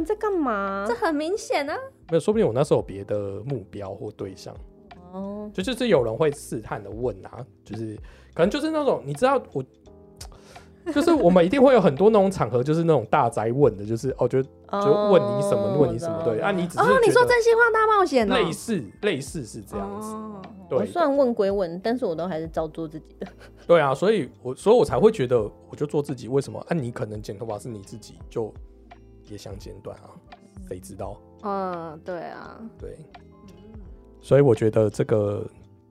[0.00, 0.94] 你在干嘛这？
[0.96, 1.78] 很明显啊。
[2.10, 4.52] 没有，说不定我那时候有别的目标或对象，
[5.12, 7.94] 哦，就就是有人会试探的问啊，就是
[8.34, 9.64] 可能就是那种你知道我。
[10.92, 14.48] 就是我们一定会有很多那种场合，就是那种大宅问的，就是哦，就就
[15.10, 20.14] 问你什么，哦问你什么，对啊，你只是哦，你说真心话大冒险哦，类似类似是这样子，
[20.70, 23.26] 我虽然问归问，但是我都还是照做自己的。
[23.66, 26.58] 对啊，所以我所以我才会觉得我就做自己，为什么？
[26.68, 28.52] 啊，你可能剪头发是你自己就
[29.30, 30.10] 也想剪短啊，
[30.68, 31.16] 谁知道？
[31.44, 32.98] 嗯，对啊，对，
[34.20, 35.46] 所以我觉得这个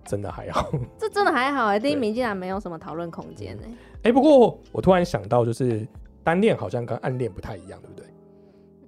[0.05, 0.69] 真的还好。
[0.97, 3.71] 这真的还好哎，第一名竟然没有什么讨论空间哎。
[4.03, 5.87] 哎、不过我突然想到，就是
[6.23, 8.05] 单恋好像跟暗恋不太一样，对不对？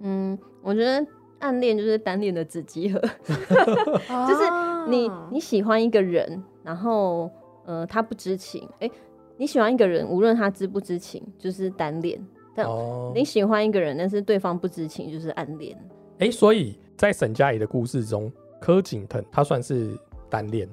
[0.01, 1.05] 嗯，我觉得
[1.39, 2.99] 暗恋就是单恋的子集合，
[3.29, 7.31] 就是你哦你喜欢一个人，然后
[7.65, 8.91] 呃他不知情，哎、
[9.37, 12.19] 你喜欢一个人，无论他知不知情，就是单恋；
[12.53, 15.77] 但哦，你喜欢一个人，但是对方不知情，就是暗恋。
[16.19, 19.97] 哎、所以在沈佳宜的故事中，柯景腾他算是
[20.29, 20.67] 单恋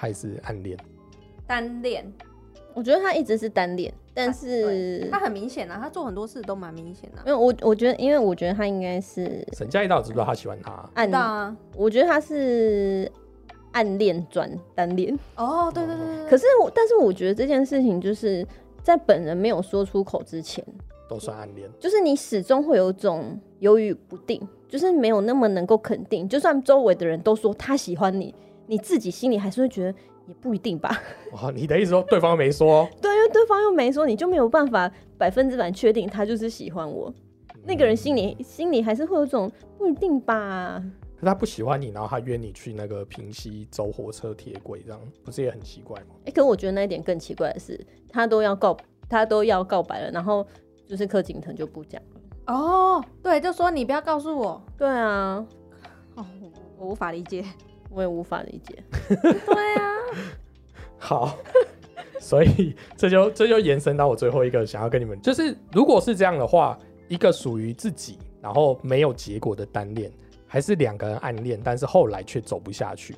[0.00, 0.78] 还是暗恋？
[1.46, 2.10] 单恋，
[2.72, 7.18] 我觉得他一直是单恋，但是他很明显啊，他做很多事都蛮明显的。
[7.26, 10.88] 因为我我觉得，因为我觉得他应该是沈佳宜到底知不知道他喜欢他？
[10.94, 13.12] 暗知道啊，我觉得他是
[13.72, 15.14] 暗恋转单恋。
[15.36, 18.46] 哦，对对对对对，可是我，但是我觉得这件事情就是
[18.82, 20.64] 在本人没有说出口之前，
[21.10, 21.68] 都算暗恋。
[21.78, 26.26] 就是你始终会有一种犹豫不定，就是没有那么能够肯定。
[26.26, 28.34] 就算周围的人都说他喜欢你，
[28.70, 29.98] 你自己心里还是会觉得
[30.28, 30.96] 也不一定吧。
[31.32, 32.88] 哇， 你的意思说对方没说？
[33.02, 37.12] 对，因为对方又没说，你就没有办法百分之百确定他就是喜欢我。
[37.64, 40.80] 那个人心里心里还是会有种不一定吧。
[41.18, 46.14] 可他不喜欢你，然后他约你去那个平溪走火车铁轨，这样不是也很奇怪吗？
[46.26, 48.76] 哎、可我觉得那一点更奇怪的是，他都要告
[49.08, 50.46] 他都要告白了，然后
[50.86, 52.54] 就是柯景腾就不讲了。
[52.54, 55.44] 哦，对，就说你不要告诉我，对啊，
[56.14, 57.44] 哦，我我无法理解。
[57.90, 58.82] 我也无法理解。
[59.10, 59.96] 对啊，
[60.98, 61.38] 好，
[62.20, 66.78] 所以这就这就延伸到我最后一个想要跟你们，就是如果是这样的话，
[67.08, 70.10] 一个属于自己然后没有结果的单恋，
[70.46, 73.16] 还是两个人暗恋，但是后来却走不下去。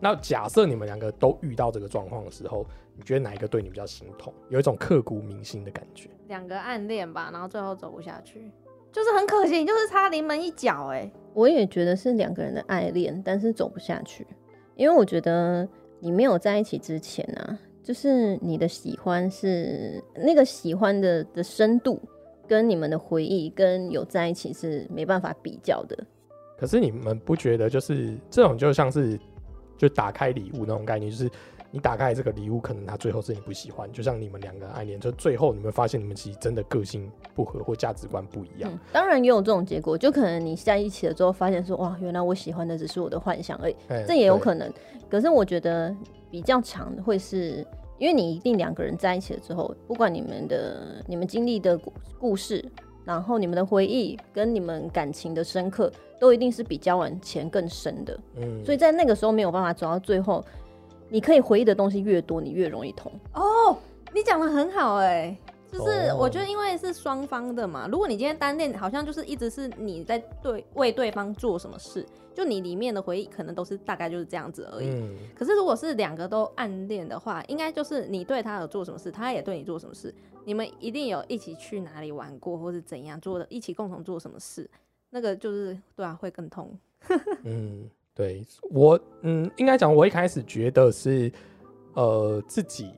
[0.00, 2.66] 那假设你们两个都遇到这个状况的时候，
[2.96, 4.32] 你觉得哪一个对你比较心痛？
[4.48, 6.10] 有一种刻骨铭心的感觉。
[6.28, 8.50] 两个暗恋吧，然后最后走不下去，
[8.92, 11.10] 就是很可惜，就是差临门一脚哎。
[11.34, 14.26] 我也觉得是两个人的爱恋，但是走不下去，
[14.76, 15.68] 因为我觉得
[15.98, 22.00] 你没有在一起之前啊，就是你的喜欢是那个喜欢的的深度，
[22.46, 25.98] 跟你们的回忆跟有在一起是没办法比较的。
[26.56, 29.18] 可是你们不觉得就是这种就像是
[29.76, 31.28] 就打开礼物那种概念，就是
[31.74, 38.70] 你打开这个礼物，可能他最后是你不喜欢，就像你们两个暗恋，就最后你们发现你们其实真的个性不合或价值观不一样。
[38.72, 44.72] 嗯，当然也有这种结果，就可能你在一起了之后，发现说哇，原来我喜欢的只是我的幻想而已，哎这也有可能。
[45.10, 45.92] 可是我觉得
[46.30, 47.66] 比较长的会是，
[47.98, 52.64] 因为你一定两个人在一起了之后，不管你们的你们经历的故故事，
[53.04, 58.16] 然后你们的回忆跟你们感情的深刻，都一定是比交往前更深的。
[58.36, 60.44] 嗯所以在那个时候没有办法走到最后，
[61.14, 63.12] 你可以回忆的东西越多，你越容易痛。
[63.34, 63.78] 哦，
[64.12, 65.38] 你讲的很好哎、
[65.70, 72.04] 就是哦我觉得因为是双方的嘛，如果你今天单恋，好像就是一直是你在对为对方做什么事，
[72.34, 74.88] 就你里面的回忆可能都是大概就是这样子而已。
[74.88, 80.12] 嗯，可是如果是两个都暗恋的话，应该就是你对他有做什么事，他也对你做什么事，
[80.44, 84.68] 你们一定有一起去哪里玩过，或是怎样做的，一起共同做什么事，
[85.10, 86.76] 那个就是对啊，会更痛。
[87.44, 91.32] 嗯，对我，嗯，应该讲，我一开始觉得是，
[91.94, 92.92] 呃，自己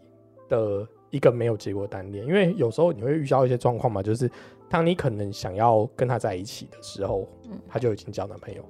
[0.48, 4.30] 的一个没有结果单恋，因为有时候你会遇到一些状况嘛，就是
[4.68, 8.62] 当你可能想要跟他在一起的时候，嗯他就已经交男朋友，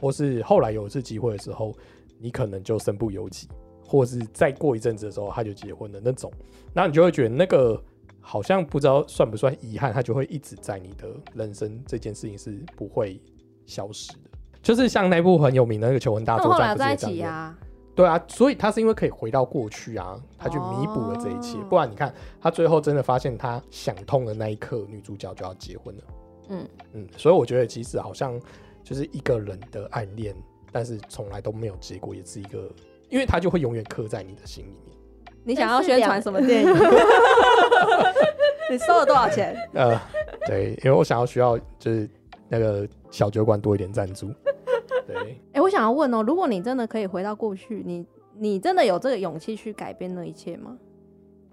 [0.00, 1.72] 或是后来有一次机会的时候，
[2.18, 3.46] 你可能就身不由己，
[3.86, 6.28] 或是再过一阵子的时候他就结婚的那种，
[6.72, 7.80] 然后你就会觉得那个
[8.20, 13.20] 好像不知道算不算遗憾，他就会一直在你的人生这件事情是不会
[13.64, 14.23] 消失的。
[14.64, 17.54] 就是像那部很有名的那个《求婚大作战》，来在一不是
[17.94, 21.58] 对啊，所以他是因为可以回到过去啊，他去弥补了这一切。
[21.58, 26.02] 哦不然你看，他最后真的发现他想通的那一刻，女主角就要结婚了。
[26.48, 28.40] 嗯嗯，所以我觉得其实好像
[28.82, 30.34] 就是一个人的暗恋，
[30.72, 32.68] 但是从来都没有结果，也是一个，
[33.10, 34.96] 因为他就会永远刻在你的心里面。
[35.44, 36.74] 你想要宣传什么电影？
[38.70, 39.54] 你收了多少钱？
[39.74, 40.00] 呃，
[40.46, 42.08] 对，因为我想要需要就是
[42.48, 44.32] 那个小酒馆多一点赞助。
[45.06, 50.76] 对，哎、我想要问哦，如果你真的可以回到过去，你你真的有这个勇气去改变那一切吗？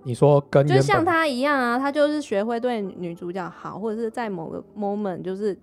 [0.04, 5.56] 你说跟就像他一样啊，他就是学会对女主角好，或者是在某个 moment 就是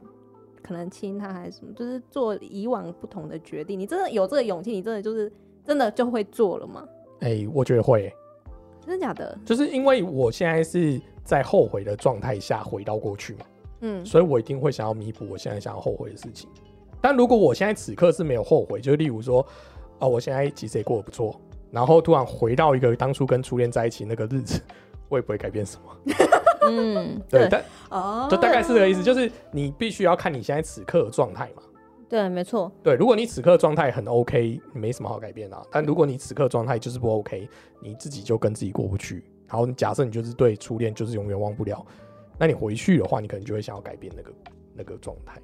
[0.62, 3.78] 可能亲她还是什么，就是做以往不同的决定。
[3.78, 5.32] 你真的有这个勇气，你真的就是
[5.64, 6.86] 真的就会做了吗？
[7.20, 8.14] 哎、我觉得会欸、
[8.86, 9.36] 真的假的？
[9.45, 13.41] 就是因为我现在是在后悔的状态下回到过去嘛，
[13.80, 16.49] 嗯，所以我一定会想要弥补我现在想要后悔的事情。
[17.01, 19.46] 但如果我现在此刻是没有后悔，就例如说，
[19.99, 21.40] 哦，我现在其实也过得不错，
[21.70, 24.61] 然后突然回到一个当初跟初恋在一起那个日子，
[25.09, 26.14] 我也不会改变什么。
[26.68, 31.62] 嗯，对，对但哦就大概是这个意思，就是你必须要看你现在此刻的状态嘛。
[32.09, 37.46] 对，没错，对，如果你此刻状态很 OK，没什么好改变的啊、但如果你此刻状态就是不 OK，
[37.80, 39.22] 你自己就跟自己过不去。
[39.46, 41.84] 然后假设你就是对初恋就是永远忘不了，
[42.38, 44.32] 那你回去的话，你可能就会想要改变那个
[44.74, 45.40] 那个状态，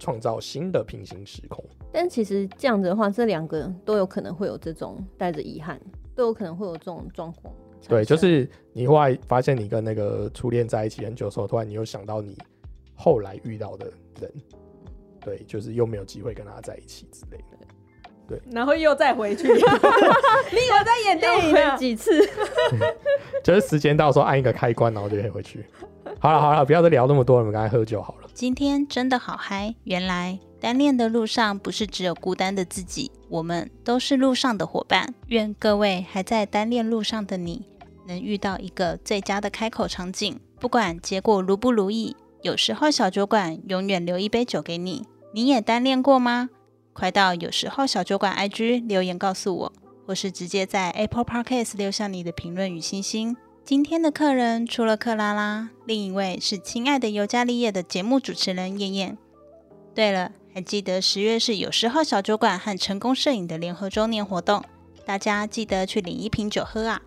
[0.00, 1.64] 创造新的平行时空。
[1.92, 5.80] 但其实这样子的话，这两个都有可能会有这种带着遗憾，
[6.16, 7.54] 都有可能会有这种状况。
[7.88, 12.36] 对，就是你后来发现你跟那个初恋在一起很久的时候，突然你又想到你
[12.94, 13.86] 后来遇到的
[14.20, 14.32] 人，
[15.20, 17.44] 对，就是又没有机会跟他在一起之类的。
[18.28, 21.76] 对然后又再回去， 你以为在演电影？
[21.76, 22.12] 几次？
[23.42, 25.64] 就是时间到的时候按一个开关，然后就可以回去。
[26.20, 28.29] 好了好了，不要再聊那么多了，我们刚才喝酒好了。
[28.40, 29.74] 今天真的好嗨！
[29.84, 35.12] 原来单恋的路上不是只有孤单的自己，我们都是路上的伙伴。
[35.26, 37.66] 愿各位还在单恋路上的你，
[38.06, 45.04] 能遇到一个最佳的开口场景，不管结果如不如意，有时候小酒馆永远留一杯酒给你。
[45.34, 46.48] 你也单恋过吗？
[46.94, 49.72] 快到有时候小酒馆 IG 留言告诉我，
[50.06, 53.36] 或是直接在 Apple Podcast 留下你的评论与星星。
[53.70, 59.16] 今天的客人除了克拉拉，另一位是亲爱的尤加利叶的节目主持人燕燕。
[59.94, 64.64] 对了，还记得十月是有时候小酒馆和成功摄影的联合周年活动，
[65.06, 67.00] 大家记得去领一瓶酒喝啊！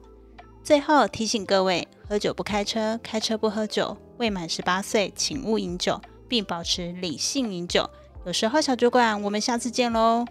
[0.63, 5.99] 最后提醒各位，喝酒不开车，开车不喝酒，未满十八岁请勿饮酒，
[6.29, 7.89] 并保持理性饮酒。
[8.25, 10.23] 有时候小酒馆，我们下次见喽！